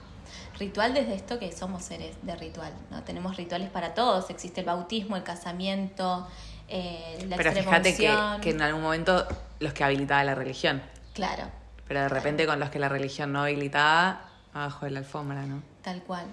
Ritual 0.58 0.94
desde 0.94 1.14
esto 1.14 1.38
que 1.38 1.50
somos 1.52 1.82
seres 1.82 2.14
de 2.22 2.36
ritual, 2.36 2.72
¿no? 2.90 3.02
Tenemos 3.02 3.36
rituales 3.36 3.70
para 3.70 3.94
todos, 3.94 4.30
existe 4.30 4.60
el 4.60 4.66
bautismo, 4.66 5.16
el 5.16 5.22
casamiento, 5.22 6.26
eh, 6.68 7.24
la 7.28 7.36
Pero 7.36 7.52
fíjate 7.52 7.96
que, 7.96 8.14
que 8.40 8.50
en 8.50 8.62
algún 8.62 8.82
momento 8.82 9.26
los 9.60 9.72
que 9.72 9.84
habilitaba 9.84 10.22
la 10.24 10.34
religión. 10.34 10.82
Claro, 11.14 11.44
pero 11.88 12.00
de 12.00 12.08
repente 12.08 12.46
con 12.46 12.58
los 12.58 12.70
que 12.70 12.78
la 12.78 12.88
religión 12.88 13.32
no 13.32 13.42
habilitaba, 13.42 14.22
abajo 14.54 14.86
de 14.86 14.92
la 14.92 15.00
alfombra, 15.00 15.44
¿no? 15.44 15.62
Tal 15.82 16.02
cual. 16.02 16.24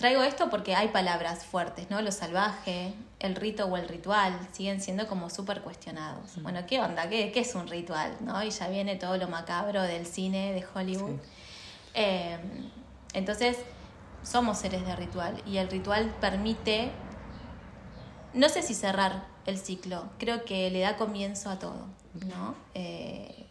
Traigo 0.00 0.22
esto 0.22 0.48
porque 0.48 0.74
hay 0.74 0.88
palabras 0.88 1.44
fuertes, 1.44 1.90
¿no? 1.90 2.00
Lo 2.00 2.10
salvaje, 2.10 2.94
el 3.18 3.36
rito 3.36 3.66
o 3.66 3.76
el 3.76 3.86
ritual 3.86 4.48
siguen 4.50 4.80
siendo 4.80 5.06
como 5.06 5.28
súper 5.28 5.60
cuestionados. 5.60 6.38
Mm. 6.38 6.42
Bueno, 6.42 6.60
¿qué 6.66 6.80
onda? 6.80 7.10
¿Qué, 7.10 7.30
¿Qué, 7.32 7.40
es 7.40 7.54
un 7.54 7.68
ritual? 7.68 8.16
¿no? 8.20 8.42
Y 8.42 8.48
ya 8.48 8.68
viene 8.68 8.96
todo 8.96 9.18
lo 9.18 9.28
macabro 9.28 9.82
del 9.82 10.06
cine, 10.06 10.54
de 10.54 10.64
Hollywood. 10.64 11.20
Em, 11.92 12.70
entonces, 13.12 13.58
somos 14.22 14.56
seres 14.56 14.86
de 14.86 14.96
ritual 14.96 15.42
y 15.44 15.58
el 15.58 15.68
ritual 15.68 16.14
permite, 16.18 16.92
no 18.32 18.48
sé 18.48 18.62
si 18.62 18.72
cerrar 18.72 19.26
el 19.44 19.58
ciclo, 19.58 20.08
creo 20.16 20.46
que 20.46 20.70
le 20.70 20.80
da 20.80 20.96
comienzo 20.96 21.50
a 21.50 21.58
todo, 21.58 21.88
¿no? 22.26 22.54
Eh, 22.72 23.48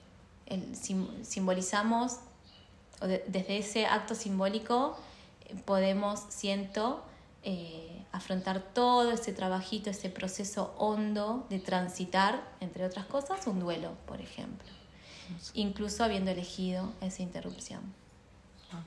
simbolizamos, 1.21 2.17
o 3.03 3.05
desde 3.05 3.59
ese 3.59 3.85
acto 3.85 4.15
simbólico 4.15 4.97
podemos, 5.65 6.21
siento, 6.29 7.03
eh, 7.43 8.05
afrontar 8.11 8.61
todo 8.61 9.11
ese 9.11 9.33
trabajito, 9.33 9.89
ese 9.89 10.09
proceso 10.09 10.73
hondo 10.77 11.45
de 11.49 11.59
transitar, 11.59 12.43
entre 12.59 12.85
otras 12.85 13.05
cosas, 13.05 13.45
un 13.47 13.59
duelo, 13.59 13.93
por 14.05 14.19
ejemplo, 14.19 14.67
incluso 15.53 16.03
habiendo 16.03 16.31
elegido 16.31 16.91
esa 17.01 17.21
interrupción. 17.21 17.81
Ah. 18.71 18.83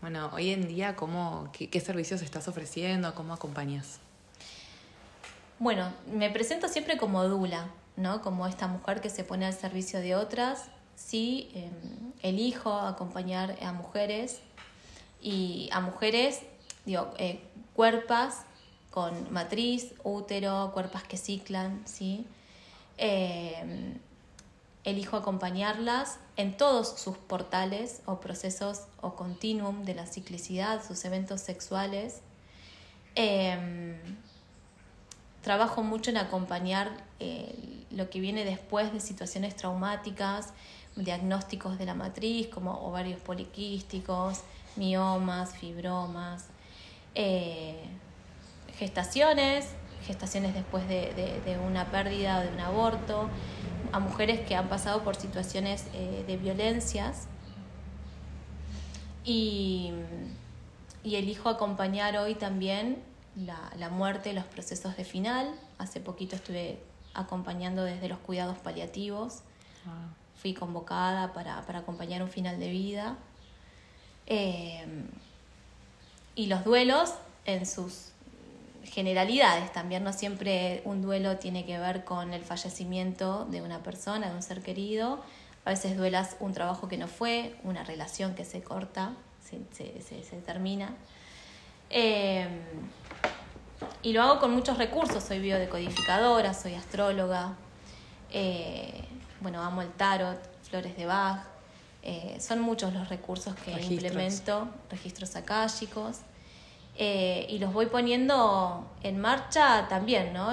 Bueno, 0.00 0.30
hoy 0.34 0.50
en 0.50 0.68
día, 0.68 0.96
¿cómo, 0.96 1.48
qué, 1.52 1.70
qué, 1.70 1.80
servicios 1.80 2.22
estás 2.22 2.48
ofreciendo? 2.48 3.14
¿Cómo 3.14 3.32
acompañas? 3.32 4.00
Bueno, 5.58 5.92
me 6.12 6.30
presento 6.30 6.68
siempre 6.68 6.98
como 6.98 7.24
Dula, 7.24 7.70
¿no? 7.96 8.20
Como 8.20 8.46
esta 8.46 8.66
mujer 8.66 9.00
que 9.00 9.08
se 9.08 9.24
pone 9.24 9.46
al 9.46 9.54
servicio 9.54 10.00
de 10.00 10.16
otras. 10.16 10.64
Sí, 10.96 11.50
em, 11.54 12.12
elijo 12.22 12.72
acompañar 12.72 13.56
a 13.62 13.72
mujeres 13.72 14.40
y 15.24 15.68
a 15.72 15.80
mujeres 15.80 16.42
digo, 16.84 17.12
eh, 17.18 17.40
cuerpas 17.74 18.42
con 18.90 19.32
matriz, 19.32 19.94
útero, 20.04 20.70
cuerpas 20.72 21.02
que 21.02 21.16
ciclan, 21.16 21.82
¿sí? 21.84 22.26
Eh, 22.96 23.96
elijo 24.84 25.16
acompañarlas 25.16 26.18
en 26.36 26.56
todos 26.56 27.00
sus 27.00 27.16
portales 27.16 28.02
o 28.06 28.20
procesos 28.20 28.82
o 29.00 29.14
continuum 29.16 29.84
de 29.84 29.94
la 29.94 30.06
ciclicidad, 30.06 30.84
sus 30.86 31.04
eventos 31.04 31.40
sexuales. 31.40 32.20
Em, 33.16 33.96
trabajo 35.42 35.82
mucho 35.82 36.10
en 36.10 36.18
acompañar 36.18 36.90
eh, 37.18 37.84
lo 37.90 38.10
que 38.10 38.20
viene 38.20 38.44
después 38.44 38.92
de 38.92 39.00
situaciones 39.00 39.56
traumáticas, 39.56 40.52
diagnósticos 40.96 41.78
de 41.78 41.86
la 41.86 41.94
matriz 41.94 42.48
como 42.48 42.86
ovarios 42.86 43.20
poliquísticos, 43.20 44.42
miomas, 44.76 45.54
fibromas, 45.56 46.46
eh, 47.14 47.84
gestaciones, 48.76 49.68
gestaciones 50.06 50.54
después 50.54 50.86
de, 50.88 51.12
de 51.44 51.58
una 51.58 51.86
pérdida 51.90 52.38
o 52.38 52.42
de 52.42 52.48
un 52.48 52.60
aborto, 52.60 53.30
a 53.92 54.00
mujeres 54.00 54.40
que 54.40 54.56
han 54.56 54.68
pasado 54.68 55.04
por 55.04 55.14
situaciones 55.14 55.86
eh, 55.94 56.24
de 56.26 56.36
violencias 56.36 57.28
y, 59.24 59.92
elijo 61.04 61.48
acompañar 61.48 62.16
hoy 62.16 62.34
también 62.34 63.02
la, 63.36 63.88
muerte, 63.90 64.32
los 64.32 64.44
procesos 64.44 64.96
de 64.96 65.04
final. 65.04 65.54
Hace 65.78 66.00
poquito 66.00 66.34
estuve 66.34 66.82
acompañando 67.14 67.84
desde 67.84 68.08
los 68.08 68.18
cuidados 68.18 68.58
paliativos. 68.58 69.42
Ah. 69.86 70.08
Fui 70.34 70.54
convocada 70.54 71.32
para, 71.32 71.58
acompañar 71.58 72.22
un 72.22 72.30
final 72.30 72.58
de 72.58 72.68
vida. 72.70 73.16
Eh, 74.26 74.84
y 76.34 76.46
los 76.46 76.64
duelos 76.64 77.14
en 77.44 77.66
sus 77.66 78.10
generalidades 78.84 79.72
también, 79.72 80.04
no 80.04 80.12
siempre 80.12 80.82
un 80.84 81.02
duelo 81.02 81.36
tiene 81.38 81.64
que 81.64 81.78
ver 81.78 82.04
con 82.04 82.32
el 82.32 82.42
fallecimiento 82.42 83.44
de 83.46 83.62
una 83.62 83.82
persona, 83.82 84.28
de 84.28 84.34
un 84.34 84.42
ser 84.42 84.62
querido, 84.62 85.20
a 85.64 85.70
veces 85.70 85.96
duelas 85.96 86.36
un 86.40 86.52
trabajo 86.52 86.88
que 86.88 86.96
no 86.96 87.08
fue, 87.08 87.56
una 87.64 87.82
relación 87.84 88.34
que 88.34 88.44
se 88.44 88.62
corta, 88.62 89.12
se, 89.42 90.36
termina. 90.46 90.94
Eh, 91.90 92.46
y 94.02 94.12
lo 94.12 94.22
hago 94.22 94.38
con 94.40 94.52
muchos 94.52 94.78
recursos, 94.78 95.22
soy 95.22 95.38
biodecodificadora, 95.38 96.52
soy 96.54 96.74
astróloga, 96.74 97.54
eh, 98.30 99.04
bueno, 99.40 99.62
amo 99.62 99.82
el 99.82 99.90
tarot, 99.92 100.38
flores 100.62 100.96
de 100.96 101.06
Bach, 101.06 101.53
eh, 102.06 102.36
son 102.38 102.60
muchos 102.60 102.92
los 102.92 103.08
recursos 103.08 103.54
que 103.56 103.72
implemento, 103.82 104.68
registros 104.90 105.36
akáshicos. 105.36 106.18
Eh, 106.96 107.46
y 107.48 107.58
los 107.58 107.72
voy 107.72 107.86
poniendo 107.86 108.88
en 109.02 109.18
marcha 109.20 109.88
también, 109.88 110.32
¿no? 110.32 110.52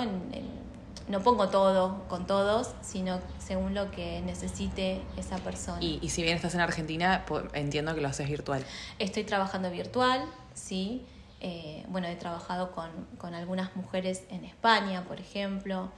no 1.09 1.21
pongo 1.21 1.49
todo 1.49 2.05
con 2.07 2.25
todos, 2.25 2.71
sino 2.81 3.19
según 3.37 3.75
lo 3.75 3.91
que 3.91 4.21
necesite 4.21 5.01
esa 5.17 5.37
persona. 5.39 5.83
Y, 5.83 6.07
si 6.07 6.23
bien 6.23 6.37
estás 6.37 6.55
en 6.55 6.61
Argentina, 6.61 7.25
entiendo 7.53 7.93
que 7.93 8.01
lo 8.01 8.07
haces 8.07 8.29
virtual. 8.29 8.63
Estoy 8.97 9.25
trabajando 9.25 9.69
virtual, 9.69 10.23
sí. 10.53 11.05
Eh, 11.41 11.83
bueno, 11.89 12.07
he 12.07 12.15
trabajado 12.15 12.71
con, 12.71 12.89
con, 13.17 13.33
algunas 13.33 13.75
mujeres 13.75 14.23
en 14.29 14.45
España, 14.45 15.03
por 15.03 15.19
ejemplo. 15.19 15.91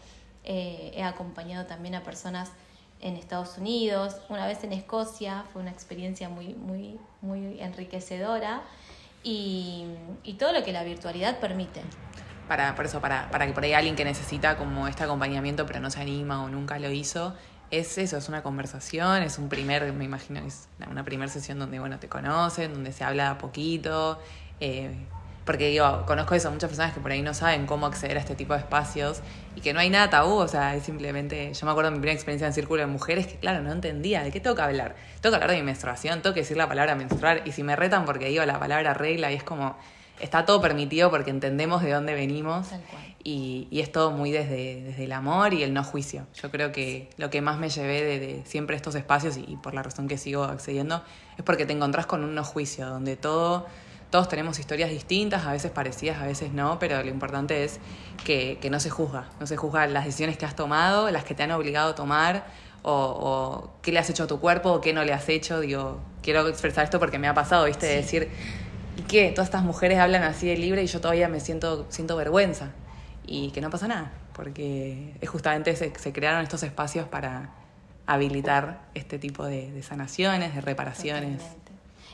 Eh, 0.45 0.93
he 0.95 1.03
acompañado 1.03 1.67
también 1.67 1.93
a 1.93 2.03
personas 2.03 2.49
en 3.03 3.15
Estados 3.17 3.57
Unidos. 3.57 4.17
Una 4.29 4.47
vez 4.47 4.63
en 4.63 4.73
Escocia, 4.73 5.45
fue 5.51 5.61
una 5.61 5.71
experiencia 5.71 6.29
muy, 6.29 6.55
muy, 6.55 6.99
muy 7.21 7.59
enriquecedora 7.59 8.63
y, 9.21 9.85
todo 10.39 10.51
lo 10.51 10.63
que 10.63 10.71
la 10.71 10.83
virtualidad 10.83 11.39
permite. 11.39 11.81
Para, 12.47 12.75
por 12.75 12.85
eso, 12.85 12.99
para, 12.99 13.29
para 13.29 13.45
que 13.45 13.53
por 13.53 13.63
ahí 13.63 13.73
alguien 13.73 13.95
que 13.95 14.03
necesita 14.03 14.57
como 14.57 14.87
este 14.87 15.03
acompañamiento 15.03 15.65
pero 15.65 15.79
no 15.79 15.89
se 15.89 16.01
anima 16.01 16.43
o 16.43 16.49
nunca 16.49 16.79
lo 16.79 16.91
hizo, 16.91 17.33
es 17.71 17.97
eso, 17.97 18.17
es 18.17 18.29
una 18.29 18.43
conversación, 18.43 19.23
es 19.23 19.37
un 19.37 19.49
primer, 19.49 19.91
me 19.93 20.05
imagino, 20.05 20.41
es 20.41 20.67
una 20.89 21.03
primera 21.03 21.31
sesión 21.31 21.59
donde, 21.59 21.79
bueno, 21.79 21.99
te 21.99 22.07
conocen, 22.07 22.73
donde 22.73 22.91
se 22.91 23.03
habla 23.03 23.37
poquito, 23.37 24.19
eh, 24.59 24.93
porque 25.45 25.69
digo, 25.69 26.06
conozco 26.06 26.36
eso, 26.36 26.49
muchas 26.51 26.69
personas 26.69 26.93
que 26.93 27.01
por 27.01 27.12
ahí 27.12 27.21
no 27.21 27.34
saben 27.34 27.65
cómo 27.65 27.86
acceder 27.86 28.17
a 28.17 28.19
este 28.21 28.36
tipo 28.36 28.53
de 28.53 28.60
espacios 28.60 29.21
y 29.56 29.62
que 29.62 29.73
no 29.73 29.79
hay 29.79 29.89
nada 29.89 30.10
tabú, 30.10 30.36
o 30.36 30.47
sea, 30.47 30.75
es 30.75 30.84
simplemente, 30.84 31.53
yo 31.53 31.65
me 31.65 31.71
acuerdo 31.71 31.91
de 31.91 31.97
mi 31.97 32.01
primera 32.01 32.15
experiencia 32.15 32.47
en 32.47 32.53
círculo 32.53 32.82
de 32.82 32.88
mujeres 32.88 33.27
que 33.27 33.36
claro, 33.36 33.62
no 33.62 33.71
entendía 33.71 34.23
de 34.23 34.32
qué 34.32 34.39
tengo 34.39 34.56
que 34.56 34.62
hablar. 34.62 34.95
Tengo 35.21 35.32
que 35.32 35.36
hablar 35.36 35.51
de 35.51 35.58
mi 35.58 35.63
menstruación, 35.63 36.21
tengo 36.21 36.34
que 36.34 36.41
decir 36.41 36.56
la 36.56 36.67
palabra 36.67 36.95
menstruar 36.95 37.41
y 37.45 37.51
si 37.51 37.63
me 37.63 37.75
retan 37.75 38.06
porque 38.06 38.29
digo 38.29 38.45
la 38.45 38.60
palabra 38.60 38.93
regla 38.93 39.32
y 39.32 39.36
es 39.36 39.43
como, 39.43 39.75
está 40.19 40.45
todo 40.45 40.62
permitido 40.62 41.10
porque 41.10 41.29
entendemos 41.29 41.82
de 41.82 41.91
dónde 41.91 42.13
venimos 42.13 42.67
y, 43.21 43.67
y, 43.69 43.82
es 43.82 43.91
todo 43.91 44.12
muy 44.12 44.32
desde, 44.32 44.82
desde 44.82 45.03
el 45.06 45.12
amor 45.12 45.53
y 45.53 45.63
el 45.63 45.73
no 45.73 45.84
juicio. 45.84 46.25
Yo 46.41 46.51
creo 46.51 46.71
que 46.71 47.10
lo 47.17 47.29
que 47.29 47.41
más 47.41 47.58
me 47.58 47.69
llevé 47.69 48.03
de, 48.03 48.19
de 48.19 48.45
siempre 48.45 48.75
estos 48.75 48.95
espacios 48.95 49.38
y, 49.38 49.45
y 49.47 49.58
por 49.58 49.73
la 49.73 49.84
razón 49.84 50.08
que 50.08 50.17
sigo 50.17 50.43
accediendo 50.43 51.03
es 51.38 51.43
porque 51.43 51.65
te 51.65 51.73
encontrás 51.73 52.06
con 52.06 52.23
un 52.23 52.36
no 52.36 52.43
juicio, 52.43 52.88
donde 52.88 53.17
todo 53.17 53.65
todos 54.13 54.30
tenemos 54.30 54.60
historias 54.60 54.91
distintas, 54.91 55.47
a 55.47 55.54
veces 55.54 55.71
parecidas, 55.71 56.21
a 56.21 56.28
veces 56.28 56.54
no, 56.54 56.78
pero 56.78 57.02
lo 57.02 57.10
importante 57.10 57.63
es 57.63 57.80
que, 58.23 58.60
no 58.69 58.80
se 58.80 58.91
juzga, 58.91 59.28
no 59.39 59.47
se 59.47 59.58
juzga 59.58 59.88
las 59.88 60.06
decisiones 60.06 60.38
que 60.38 60.45
has 60.45 60.56
tomado, 60.56 61.10
las 61.10 61.23
que 61.23 61.34
te 61.34 61.41
han 61.41 61.49
obligado 61.49 61.93
a 61.93 61.95
tomar, 61.95 62.45
o, 62.84 63.71
qué 63.82 63.91
le 63.91 63.97
has 63.97 64.08
hecho 64.12 64.26
a 64.26 64.28
tu 64.28 64.39
cuerpo, 64.39 64.71
o 64.71 64.82
qué 64.82 64.93
no 64.93 65.04
le 65.04 65.13
has 65.13 65.28
hecho. 65.30 65.62
Digo, 65.62 65.99
quiero 66.21 66.47
expresar 66.47 66.84
esto 66.84 66.99
porque 66.99 67.17
me 67.17 67.28
ha 67.28 67.34
pasado, 67.34 67.65
¿viste? 67.65 67.88
De 67.88 67.95
decir, 67.95 68.30
¿y 68.97 69.02
qué? 69.02 69.32
Todas 69.32 69.47
estas 69.47 69.63
mujeres 69.63 69.97
hablan 69.97 70.21
así 70.21 70.47
de 70.47 70.58
libre 70.58 70.84
y 70.84 70.86
yo 70.86 71.02
todavía 71.02 71.28
me 71.28 71.39
siento, 71.39 71.88
siento 71.89 72.15
vergüenza. 72.15 72.69
Y 73.26 73.49
que 73.49 73.62
no 73.62 73.71
pasa 73.71 73.88
nada, 73.88 74.12
porque 74.36 75.15
es 75.21 75.28
justamente 75.28 75.76
se, 75.76 75.91
se 75.97 76.13
crearon 76.13 76.43
estos 76.43 76.62
espacios 76.62 77.08
para 77.08 77.56
habilitar 78.06 78.84
este 78.93 79.17
tipo 79.17 79.43
de, 79.45 79.82
sanaciones, 79.82 80.54
de 80.54 80.62
reparaciones. 80.62 81.41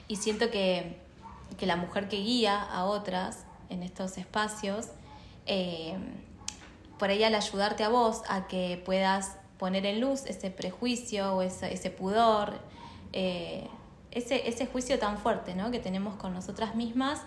Y 0.08 0.16
siento 0.16 0.50
que 0.50 1.09
que 1.58 1.66
la 1.66 1.76
mujer 1.76 2.08
que 2.08 2.18
guía 2.18 2.62
a 2.62 2.86
otras 2.86 3.46
en 3.70 3.84
estos 3.84 4.18
espacios, 4.18 4.88
eh, 5.46 5.98
por 6.98 7.10
ahí 7.10 7.24
al 7.24 7.36
ayudarte 7.36 7.84
a 7.84 7.90
vos 7.90 8.22
a 8.28 8.48
que 8.48 8.82
puedas 8.86 9.38
poner 9.58 9.86
en 9.86 10.02
luz 10.02 10.26
ese 10.26 10.52
prejuicio 10.52 11.36
o 11.36 11.42
ese, 11.42 11.74
ese 11.74 11.90
pudor, 11.90 12.60
eh, 13.14 13.68
ese, 14.12 14.48
ese 14.48 14.66
juicio 14.66 15.00
tan 15.00 15.18
fuerte 15.18 15.56
¿no? 15.56 15.72
que 15.72 15.80
tenemos 15.80 16.16
con 16.16 16.34
nosotras 16.34 16.76
mismas, 16.76 17.22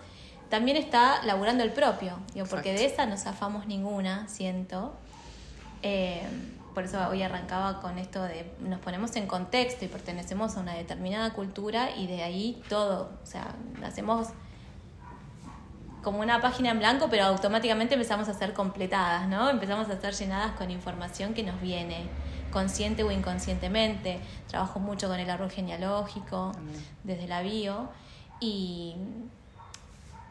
también 0.48 0.76
está 0.76 1.22
laburando 1.24 1.64
el 1.64 1.72
propio, 1.72 2.18
porque 2.50 2.74
de 2.74 2.84
esa 2.84 3.06
no 3.06 3.16
zafamos 3.16 3.66
ninguna, 3.66 4.28
siento. 4.28 4.92
Eh, 5.82 6.20
por 6.74 6.84
eso 6.84 6.98
hoy 7.08 7.22
arrancaba 7.22 7.80
con 7.80 7.98
esto 7.98 8.22
de 8.22 8.52
nos 8.60 8.80
ponemos 8.80 9.14
en 9.16 9.26
contexto 9.26 9.84
y 9.84 9.88
pertenecemos 9.88 10.56
a 10.56 10.60
una 10.60 10.74
determinada 10.74 11.32
cultura 11.32 11.90
y 11.96 12.06
de 12.06 12.22
ahí 12.22 12.62
todo, 12.68 13.10
o 13.22 13.26
sea, 13.26 13.54
hacemos 13.84 14.28
como 16.02 16.20
una 16.20 16.40
página 16.40 16.70
en 16.70 16.78
blanco, 16.78 17.08
pero 17.08 17.24
automáticamente 17.24 17.94
empezamos 17.94 18.28
a 18.28 18.34
ser 18.34 18.52
completadas, 18.52 19.28
¿no? 19.28 19.48
Empezamos 19.48 19.88
a 19.88 20.00
ser 20.00 20.14
llenadas 20.14 20.52
con 20.52 20.70
información 20.70 21.32
que 21.32 21.44
nos 21.44 21.60
viene, 21.60 22.08
consciente 22.50 23.04
o 23.04 23.10
inconscientemente. 23.10 24.18
Trabajo 24.48 24.80
mucho 24.80 25.08
con 25.08 25.20
el 25.20 25.30
árbol 25.30 25.50
genealógico, 25.50 26.52
desde 27.04 27.28
la 27.28 27.42
bio, 27.42 27.88
y, 28.40 28.96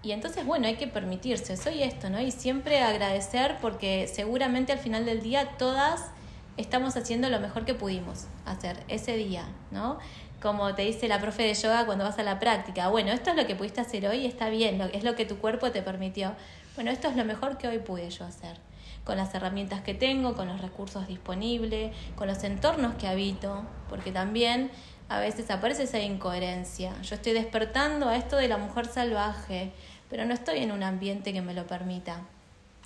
y 0.04 0.12
entonces, 0.12 0.46
bueno, 0.46 0.68
hay 0.68 0.76
que 0.76 0.88
permitirse, 0.88 1.56
soy 1.56 1.84
esto, 1.84 2.10
¿no? 2.10 2.20
Y 2.20 2.32
siempre 2.32 2.82
agradecer 2.82 3.58
porque 3.62 4.10
seguramente 4.14 4.74
al 4.74 4.80
final 4.80 5.06
del 5.06 5.22
día 5.22 5.58
todas 5.58 6.12
estamos 6.58 6.96
haciendo 6.98 7.30
lo 7.30 7.40
mejor 7.40 7.66
que 7.66 7.74
pudimos 7.74 8.26
hacer 8.46 8.84
ese 8.88 9.16
día, 9.18 9.46
¿no? 9.72 9.98
Como 10.42 10.74
te 10.74 10.82
dice 10.84 11.08
la 11.08 11.20
profe 11.20 11.44
de 11.44 11.54
yoga 11.54 11.86
cuando 11.86 12.04
vas 12.04 12.18
a 12.18 12.24
la 12.24 12.40
práctica, 12.40 12.88
bueno, 12.90 13.12
esto 13.12 13.30
es 13.30 13.36
lo 13.36 13.46
que 13.46 13.56
pudiste 13.56 13.82
hacer 13.82 14.08
hoy, 14.08 14.26
está 14.26 14.50
bien, 14.50 14.82
es 14.94 15.04
lo 15.04 15.16
que 15.16 15.26
tu 15.26 15.38
cuerpo 15.38 15.72
te 15.72 15.82
permitió. 15.82 16.34
Bueno, 16.76 16.92
esto 16.92 17.10
es 17.10 17.16
lo 17.16 17.26
mejor 17.26 17.58
que 17.58 17.68
hoy 17.68 17.80
pude 17.80 18.10
yo 18.10 18.26
hacer, 18.26 18.58
con 19.04 19.18
las 19.18 19.34
herramientas 19.36 19.82
que 19.82 19.94
tengo, 19.94 20.36
con 20.36 20.48
los 20.48 20.62
recursos 20.62 21.08
disponibles, 21.08 21.96
con 22.16 22.28
los 22.28 22.44
entornos 22.44 22.96
que 22.96 23.08
habito, 23.08 23.64
porque 23.90 24.12
también 24.12 24.72
a 25.10 25.20
veces 25.20 25.52
aparece 25.52 25.84
esa 25.84 26.00
incoherencia. 26.00 27.00
Yo 27.02 27.16
estoy 27.16 27.34
despertando 27.34 28.08
a 28.08 28.16
esto 28.16 28.38
de 28.38 28.48
la 28.48 28.58
mujer 28.58 28.88
salvaje, 28.88 29.72
pero 30.10 30.26
no 30.26 30.34
estoy 30.34 30.60
en 30.60 30.72
un 30.72 30.84
ambiente 30.84 31.34
que 31.34 31.42
me 31.42 31.54
lo 31.54 31.68
permita. 31.68 32.22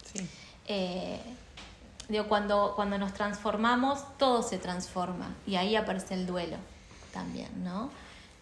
Sí. 0.03 0.27
Eh, 0.67 1.19
Digo, 2.09 2.27
cuando, 2.27 2.73
cuando 2.75 2.97
nos 2.97 3.13
transformamos, 3.13 4.17
todo 4.17 4.43
se 4.43 4.57
transforma 4.57 5.35
y 5.47 5.55
ahí 5.55 5.75
aparece 5.75 6.13
el 6.13 6.27
duelo 6.27 6.57
también, 7.13 7.63
¿no? 7.63 7.89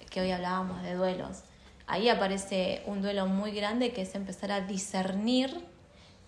Que 0.10 0.22
hoy 0.22 0.32
hablábamos 0.32 0.84
de 0.84 0.96
duelos. 0.96 1.44
Ahí 1.88 2.10
aparece 2.10 2.84
un 2.86 3.02
duelo 3.02 3.26
muy 3.26 3.52
grande 3.52 3.94
que 3.94 4.02
es 4.02 4.16
empezar 4.16 4.52
a 4.52 4.62
discernir 4.62 5.66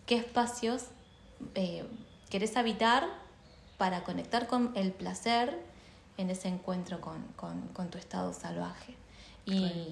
qué 0.05 0.15
espacios 0.15 0.85
eh, 1.55 1.85
querés 2.29 2.57
habitar 2.57 3.07
para 3.77 4.03
conectar 4.03 4.47
con 4.47 4.71
el 4.75 4.91
placer 4.91 5.57
en 6.17 6.29
ese 6.29 6.47
encuentro 6.47 7.01
con, 7.01 7.21
con, 7.35 7.67
con 7.69 7.89
tu 7.89 7.97
estado 7.97 8.33
salvaje. 8.33 8.95
Y, 9.45 9.87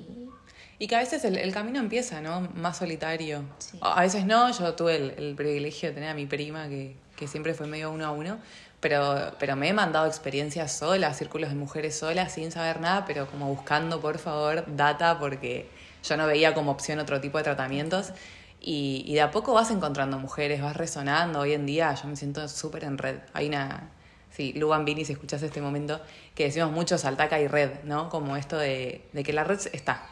y 0.80 0.88
que 0.88 0.96
a 0.96 1.00
veces 1.00 1.24
el, 1.26 1.54
camino 1.54 1.80
empieza, 1.80 2.22
¿no? 2.22 2.42
Más 2.56 2.78
solitario. 2.78 3.44
A 3.82 4.02
veces 4.02 4.26
no, 4.26 4.52
yo 4.52 4.74
tuve 4.74 4.96
el, 5.18 5.36
privilegio 5.36 5.90
de 5.90 5.96
tener 5.96 6.10
a 6.10 6.14
mi 6.14 6.26
prima 6.26 6.68
que, 6.68 6.96
que 7.16 7.28
siempre 7.28 7.54
fue 7.54 7.68
medio 7.68 7.92
uno 7.92 8.06
a 8.06 8.12
uno, 8.12 8.40
pero, 8.80 9.34
pero 9.40 9.56
me 9.56 9.70
he 9.70 9.74
mandado 9.74 10.08
experiencias 10.08 10.74
solas, 10.74 11.18
círculos 11.18 11.50
de 11.50 11.56
mujeres 11.56 11.98
solas, 11.98 12.34
sin 12.34 12.52
saber 12.52 12.82
nada, 12.82 13.06
pero 13.06 13.28
como 13.28 13.48
buscando, 13.48 14.02
por 14.02 14.18
favor, 14.18 14.66
data, 14.68 15.20
porque 15.20 15.70
yo 16.04 16.18
no 16.18 16.28
veía 16.28 16.54
como 16.54 16.72
opción 16.72 17.00
otro 17.00 17.22
tipo 17.22 17.38
de 17.38 17.46
tratamientos. 17.46 18.12
Y, 18.60 19.04
y 19.08 19.14
de 19.16 19.22
a 19.22 19.32
poco 19.32 19.54
vas 19.54 19.72
encontrando 19.72 20.20
mujeres, 20.20 20.62
vas 20.62 20.76
resonando. 20.76 21.40
Hoy 21.40 21.54
en 21.54 21.66
día 21.66 21.94
yo 21.96 22.08
me 22.08 22.16
siento 22.16 22.48
súper 22.48 22.84
en 22.84 22.98
red. 22.98 23.20
Hay 23.34 23.48
una, 23.48 23.90
sí, 24.32 24.54
Luan 24.54 24.86
Vini, 24.86 25.06
si 25.06 25.14
escuchas 25.14 25.42
este 25.44 25.62
momento, 25.62 26.02
que 26.36 26.46
decimos 26.46 26.72
mucho 26.72 26.98
saltaca 26.98 27.40
y 27.40 27.48
red, 27.48 27.84
¿no? 27.84 28.10
Como 28.10 28.36
esto 28.36 28.58
de, 28.58 29.08
de 29.14 29.24
que 29.24 29.34
la 29.34 29.44
red 29.44 29.60
está, 29.72 30.08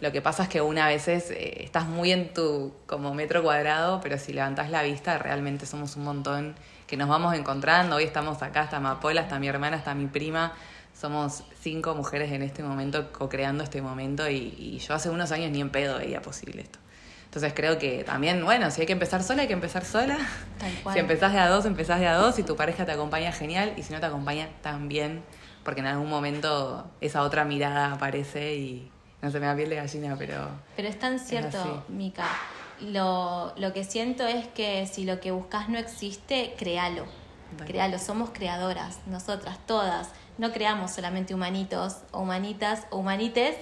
lo 0.00 0.12
que 0.12 0.22
pasa 0.22 0.44
es 0.44 0.48
que 0.48 0.60
una 0.60 0.86
veces 0.86 1.30
eh, 1.30 1.64
estás 1.64 1.86
muy 1.86 2.12
en 2.12 2.32
tu 2.32 2.72
como 2.86 3.14
metro 3.14 3.42
cuadrado, 3.42 4.00
pero 4.00 4.18
si 4.18 4.32
levantás 4.32 4.70
la 4.70 4.82
vista, 4.82 5.18
realmente 5.18 5.66
somos 5.66 5.96
un 5.96 6.04
montón 6.04 6.54
que 6.86 6.96
nos 6.96 7.08
vamos 7.08 7.34
encontrando. 7.34 7.96
Hoy 7.96 8.04
estamos 8.04 8.42
acá, 8.42 8.64
está 8.64 8.80
Mapola, 8.80 9.22
está 9.22 9.38
mi 9.38 9.48
hermana, 9.48 9.76
está 9.76 9.94
mi 9.94 10.06
prima. 10.06 10.52
Somos 10.98 11.44
cinco 11.60 11.94
mujeres 11.94 12.32
en 12.32 12.42
este 12.42 12.62
momento 12.62 13.12
co-creando 13.12 13.62
este 13.62 13.82
momento 13.82 14.28
y, 14.30 14.78
yo 14.78 14.94
hace 14.94 15.10
unos 15.10 15.30
años 15.30 15.50
ni 15.50 15.60
en 15.60 15.70
pedo 15.70 15.98
veía 15.98 16.22
posible 16.22 16.62
esto. 16.62 16.78
Entonces 17.26 17.52
creo 17.54 17.78
que 17.78 18.02
también, 18.02 18.42
bueno, 18.44 18.70
si 18.70 18.80
hay 18.80 18.86
que 18.86 18.94
empezar 18.94 19.22
sola, 19.22 19.42
hay 19.42 19.48
que 19.48 19.54
empezar 19.54 19.84
sola. 19.84 20.18
Si 20.92 20.98
empezás 20.98 21.32
de 21.32 21.38
a 21.38 21.48
dos, 21.48 21.66
empezás 21.66 22.00
de 22.00 22.06
a 22.06 22.16
dos. 22.16 22.36
Si 22.36 22.42
tu 22.44 22.56
pareja 22.56 22.86
te 22.86 22.92
acompaña, 22.92 23.30
genial. 23.30 23.74
Y 23.76 23.82
si 23.82 23.92
no 23.92 24.00
te 24.00 24.06
acompaña, 24.06 24.48
también. 24.62 25.22
Porque 25.64 25.80
en 25.80 25.88
algún 25.88 26.08
momento 26.08 26.90
esa 27.02 27.22
otra 27.22 27.44
mirada 27.44 27.92
aparece 27.92 28.54
y, 28.54 28.90
no 29.26 29.32
se 29.32 29.40
me 29.40 29.46
da 29.46 29.56
piel 29.56 29.68
de 29.68 29.76
gallina, 29.76 30.14
pero... 30.16 30.48
Pero 30.76 30.86
es 30.86 30.98
tan 31.00 31.18
cierto, 31.18 31.84
Mica. 31.88 32.28
Lo, 32.80 33.52
lo 33.56 33.72
que 33.72 33.82
siento 33.82 34.24
es 34.24 34.46
que 34.46 34.86
si 34.86 35.04
lo 35.04 35.18
que 35.18 35.32
buscas 35.32 35.68
no 35.68 35.78
existe, 35.78 36.54
créalo. 36.56 37.06
Créalo, 37.66 37.98
somos 37.98 38.30
creadoras, 38.30 39.00
nosotras, 39.06 39.58
todas. 39.66 40.10
No 40.38 40.52
creamos 40.52 40.92
solamente 40.92 41.34
humanitos 41.34 41.96
o 42.12 42.20
humanitas 42.20 42.86
o 42.90 42.98
humanites, 42.98 43.56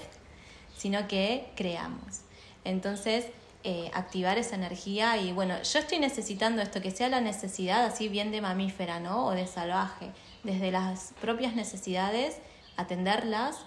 sino 0.76 1.08
que 1.08 1.50
creamos. 1.56 2.20
Entonces, 2.64 3.26
eh, 3.62 3.90
activar 3.94 4.36
esa 4.36 4.56
energía 4.56 5.16
y 5.16 5.32
bueno, 5.32 5.54
yo 5.62 5.78
estoy 5.78 5.98
necesitando 5.98 6.60
esto, 6.60 6.82
que 6.82 6.90
sea 6.90 7.08
la 7.08 7.22
necesidad 7.22 7.86
así 7.86 8.08
bien 8.08 8.30
de 8.30 8.42
mamífera, 8.42 9.00
¿no? 9.00 9.24
O 9.24 9.30
de 9.30 9.46
salvaje, 9.46 10.10
desde 10.42 10.70
las 10.70 11.14
propias 11.22 11.54
necesidades, 11.54 12.36
atenderlas 12.76 13.64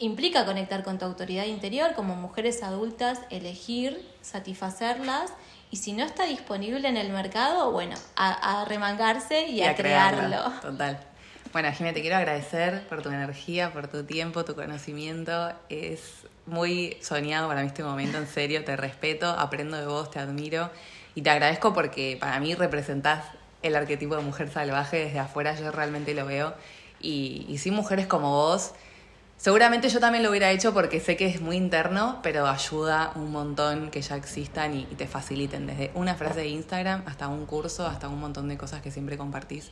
implica 0.00 0.46
conectar 0.46 0.82
con 0.82 0.98
tu 0.98 1.04
autoridad 1.04 1.44
interior 1.44 1.94
como 1.94 2.16
mujeres 2.16 2.62
adultas, 2.62 3.20
elegir, 3.30 4.04
satisfacerlas 4.22 5.32
y 5.70 5.76
si 5.76 5.92
no 5.92 6.04
está 6.04 6.24
disponible 6.24 6.88
en 6.88 6.96
el 6.96 7.10
mercado, 7.10 7.70
bueno, 7.70 7.94
a, 8.16 8.64
remangarse 8.66 9.46
y, 9.46 9.62
a, 9.62 9.76
crearlo. 9.76 10.50
Total. 10.60 10.98
Bueno, 11.52 11.70
Jimé, 11.72 11.92
te 11.92 12.00
quiero 12.00 12.16
agradecer 12.16 12.86
por 12.88 13.02
tu 13.02 13.10
energía, 13.10 13.72
por 13.72 13.88
tu 13.88 14.04
tiempo, 14.04 14.44
tu 14.44 14.54
conocimiento. 14.54 15.52
Es 15.68 16.26
muy 16.46 16.96
soñado 17.00 17.46
para 17.46 17.60
mí 17.60 17.68
este 17.68 17.84
momento, 17.84 18.18
en 18.18 18.26
serio, 18.26 18.64
te 18.64 18.76
respeto, 18.76 19.28
aprendo 19.28 19.76
de 19.76 19.86
vos, 19.86 20.10
te 20.10 20.18
admiro 20.18 20.70
y 21.14 21.22
te 21.22 21.30
agradezco 21.30 21.72
porque 21.72 22.16
para 22.18 22.40
mí 22.40 22.54
representás 22.54 23.24
el 23.62 23.76
arquetipo 23.76 24.16
de 24.16 24.22
mujer 24.22 24.50
salvaje 24.50 25.04
desde 25.04 25.18
afuera, 25.18 25.54
yo 25.54 25.70
realmente 25.70 26.14
lo 26.14 26.24
veo. 26.24 26.54
Y, 27.00 27.46
y 27.48 27.58
sin 27.58 27.74
mujeres 27.74 28.06
como 28.06 28.30
vos, 28.30 28.72
Seguramente 29.40 29.88
yo 29.88 30.00
también 30.00 30.22
lo 30.22 30.28
hubiera 30.28 30.50
hecho 30.50 30.74
porque 30.74 31.00
sé 31.00 31.16
que 31.16 31.24
es 31.24 31.40
muy 31.40 31.56
interno, 31.56 32.20
pero 32.22 32.46
ayuda 32.46 33.10
un 33.14 33.32
montón 33.32 33.90
que 33.90 34.02
ya 34.02 34.16
existan 34.16 34.76
y, 34.76 34.84
te 34.84 35.06
faciliten 35.06 35.66
desde 35.66 35.90
una 35.94 36.14
frase 36.14 36.40
de 36.40 36.48
Instagram 36.48 37.04
hasta 37.06 37.26
un 37.28 37.46
curso, 37.46 37.86
hasta 37.86 38.08
un 38.08 38.20
montón 38.20 38.50
de 38.50 38.58
cosas 38.58 38.82
que 38.82 38.90
siempre 38.90 39.16
compartís 39.16 39.70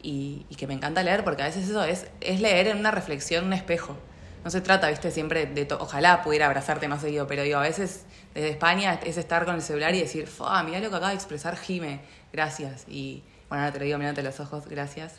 y, 0.00 0.46
que 0.56 0.68
me 0.68 0.74
encanta 0.74 1.02
leer 1.02 1.24
porque 1.24 1.42
a 1.42 1.46
veces 1.46 1.68
eso 1.68 1.82
es, 1.82 2.06
leer 2.40 2.68
en 2.68 2.78
una 2.78 2.92
reflexión, 2.92 3.46
un 3.46 3.52
espejo. 3.52 3.96
No 4.44 4.50
se 4.52 4.60
trata, 4.60 4.88
viste, 4.88 5.10
siempre 5.10 5.44
de... 5.44 5.66
Ojalá 5.80 6.22
pudiera 6.22 6.46
abrazarte 6.46 6.86
más 6.86 7.00
seguido, 7.00 7.26
pero 7.26 7.42
digo, 7.42 7.58
a 7.58 7.62
veces 7.62 8.04
desde 8.32 8.50
España 8.50 9.00
es 9.04 9.16
estar 9.16 9.44
con 9.44 9.56
el 9.56 9.62
celular 9.62 9.92
y 9.92 9.98
decir, 9.98 10.28
mira 10.64 10.78
lo 10.78 10.88
que 10.88 10.96
acaba 10.96 11.08
de 11.08 11.16
expresar 11.16 11.56
Jime, 11.56 12.02
gracias. 12.32 12.84
Y 12.86 13.24
bueno, 13.48 13.64
ahora 13.64 13.72
te 13.72 13.80
lo 13.80 13.86
digo 13.86 13.98
mirándote 13.98 14.22
los 14.22 14.38
ojos, 14.38 14.68
gracias. 14.68 15.14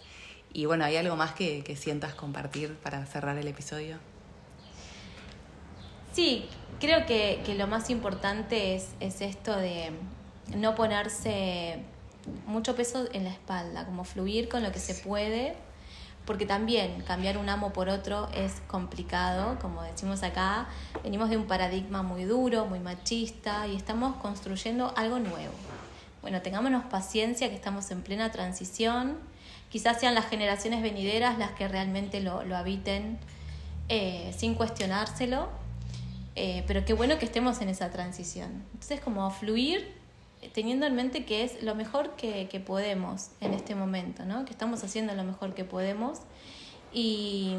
Y 0.54 0.66
bueno, 0.66 0.84
¿hay 0.84 0.98
algo 0.98 1.16
más 1.16 1.34
que, 1.34 1.64
sientas 1.80 2.14
compartir 2.14 2.76
para 2.76 3.06
cerrar 3.06 3.38
el 3.38 3.48
episodio? 3.48 3.98
Sí, 6.14 6.46
creo 6.80 7.06
que, 7.06 7.42
lo 7.58 7.68
más 7.68 7.90
importante 7.90 8.76
es, 8.76 8.90
es 9.00 9.22
esto 9.22 9.56
de 9.56 9.92
no 10.56 10.76
ponerse 10.76 11.80
mucho 12.46 12.76
peso 12.76 13.08
en 13.14 13.24
la 13.24 13.30
espalda, 13.30 13.86
como 13.86 14.04
fluir 14.04 14.50
con 14.50 14.62
lo 14.62 14.72
que 14.72 14.80
se 14.80 14.94
puede, 14.96 15.56
porque 16.26 16.46
también 16.46 17.02
cambiar 17.02 17.38
un 17.38 17.50
amo 17.50 17.74
por 17.74 17.90
otro 17.90 18.30
es 18.34 18.62
complicado, 18.68 19.58
como 19.60 19.82
decimos 19.84 20.22
acá, 20.22 20.68
venimos 21.04 21.30
de 21.30 21.38
un 21.38 21.48
paradigma 21.48 22.04
muy 22.04 22.26
duro, 22.26 22.66
muy 22.66 22.80
machista 22.80 23.68
y 23.68 23.76
estamos 23.76 24.18
construyendo 24.18 24.94
algo 24.96 25.20
nuevo. 25.20 25.54
Bueno, 26.22 26.42
tengámonos 26.42 26.86
paciencia 26.86 27.50
que 27.50 27.56
estamos 27.56 27.90
en 27.90 28.02
plena 28.04 28.32
transición, 28.32 29.18
quizás 29.72 30.00
sean 30.00 30.14
las 30.14 30.28
generaciones 30.28 30.82
venideras 30.82 31.38
las 31.38 31.52
que 31.52 31.68
realmente 31.68 32.20
lo, 32.20 32.42
habiten 32.56 33.18
eh, 33.90 34.34
sin 34.38 34.54
cuestionárselo, 34.56 35.50
eh, 36.36 36.64
pero 36.68 36.86
qué 36.86 36.94
bueno 36.94 37.18
que 37.18 37.26
estemos 37.26 37.62
en 37.62 37.70
esa 37.70 37.90
transición. 37.90 38.64
Entonces, 38.74 39.00
como 39.00 39.30
fluir 39.32 40.00
teniendo 40.54 40.86
en 40.86 40.96
mente 40.96 41.26
que 41.26 41.44
es 41.44 41.62
lo 41.64 41.76
mejor 41.76 42.16
que, 42.16 42.64
podemos 42.66 43.30
en 43.40 43.54
este 43.54 43.76
momento, 43.76 44.26
¿no? 44.26 44.46
que 44.46 44.52
estamos 44.52 44.84
haciendo 44.84 45.14
lo 45.14 45.24
mejor 45.24 45.54
que 45.54 45.64
podemos. 45.64 46.20
Y, 46.94 47.56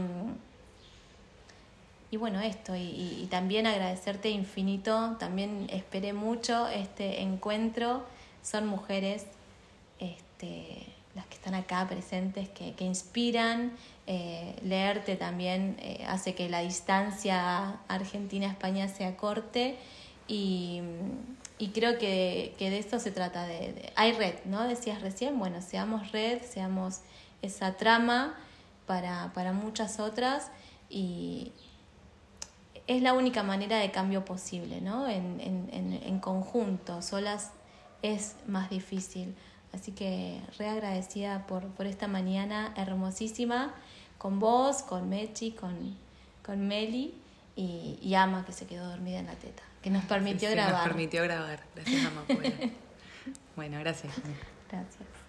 y 2.11 2.17
bueno, 2.19 2.41
esto, 2.41 2.77
y, 2.77 3.21
y, 3.23 3.27
también 3.31 3.67
agradecerte 3.67 4.29
infinito, 4.29 5.17
también 5.19 5.67
esperé 5.71 6.13
mucho 6.13 6.69
este 6.69 7.23
encuentro, 7.23 8.05
son 8.43 8.67
mujeres 8.67 9.25
este, 9.99 10.92
las 11.15 11.27
que 11.27 11.35
están 11.35 11.55
acá 11.55 11.87
presentes, 11.89 12.49
que, 12.49 12.75
que 12.75 12.85
inspiran. 12.85 13.73
Eh, 14.07 14.57
leerte 14.65 15.17
también 15.17 15.77
eh, 15.79 16.05
hace 16.09 16.35
que 16.35 16.49
la 16.49 16.61
distancia 16.61 17.79
Argentina-España 17.87 18.89
sea 18.89 19.17
corte 19.17 19.77
y, 20.27 20.81
y 21.59 21.69
creo 21.69 21.99
que, 21.99 22.55
que, 22.59 22.71
de 22.71 22.79
esto 22.79 22.99
se 22.99 23.13
trata. 23.13 23.47
De, 23.47 23.93
hay 23.95 24.13
red, 24.13 24.35
¿no? 24.45 24.67
Decías 24.67 25.03
recién, 25.03 25.39
bueno, 25.39 25.63
seamos 25.63 26.11
red, 26.13 26.43
seamos 26.43 27.01
esa 27.43 27.77
trama 27.77 28.35
para, 28.87 29.33
para 29.35 29.53
muchas 29.53 30.01
otras 30.01 30.51
y 30.91 31.53
es 32.89 33.03
la 33.03 33.13
única 33.13 33.43
manera 33.43 33.79
de 33.79 33.91
cambio 33.93 34.25
posible, 34.25 34.81
¿no? 34.81 35.09
En, 35.09 35.41
en, 35.41 36.01
en 36.03 36.19
conjunto, 36.19 37.03
solas 37.03 37.53
es 38.03 38.35
más 38.47 38.69
difícil. 38.69 39.37
Así 39.73 39.93
que 39.93 40.41
re 40.59 40.69
agradecida 40.69 41.47
por, 41.47 41.67
por 41.69 41.87
esta 41.87 42.07
mañana 42.07 42.75
hermosísima 42.77 43.75
con 44.19 44.39
vos, 44.39 44.83
con 44.83 45.09
Mechi, 45.09 45.53
con, 45.53 45.97
con 46.45 46.69
Meli 46.69 47.15
y, 47.57 47.99
y, 48.01 48.15
Ama 48.15 48.45
que 48.45 48.53
se 48.53 48.67
quedó 48.67 48.89
dormida 48.89 49.19
en 49.19 49.27
la 49.27 49.35
teta, 49.35 49.63
que 49.83 49.91
nos 49.91 50.05
permitió 50.07 50.51
grabar. 50.51 50.75
Nos 50.75 50.83
permitió 50.85 51.23
grabar, 51.23 51.61
gracias 51.75 52.05
Ama. 52.07 52.25
bueno, 53.57 53.79
gracias. 53.81 54.13
Gracias. 54.71 55.22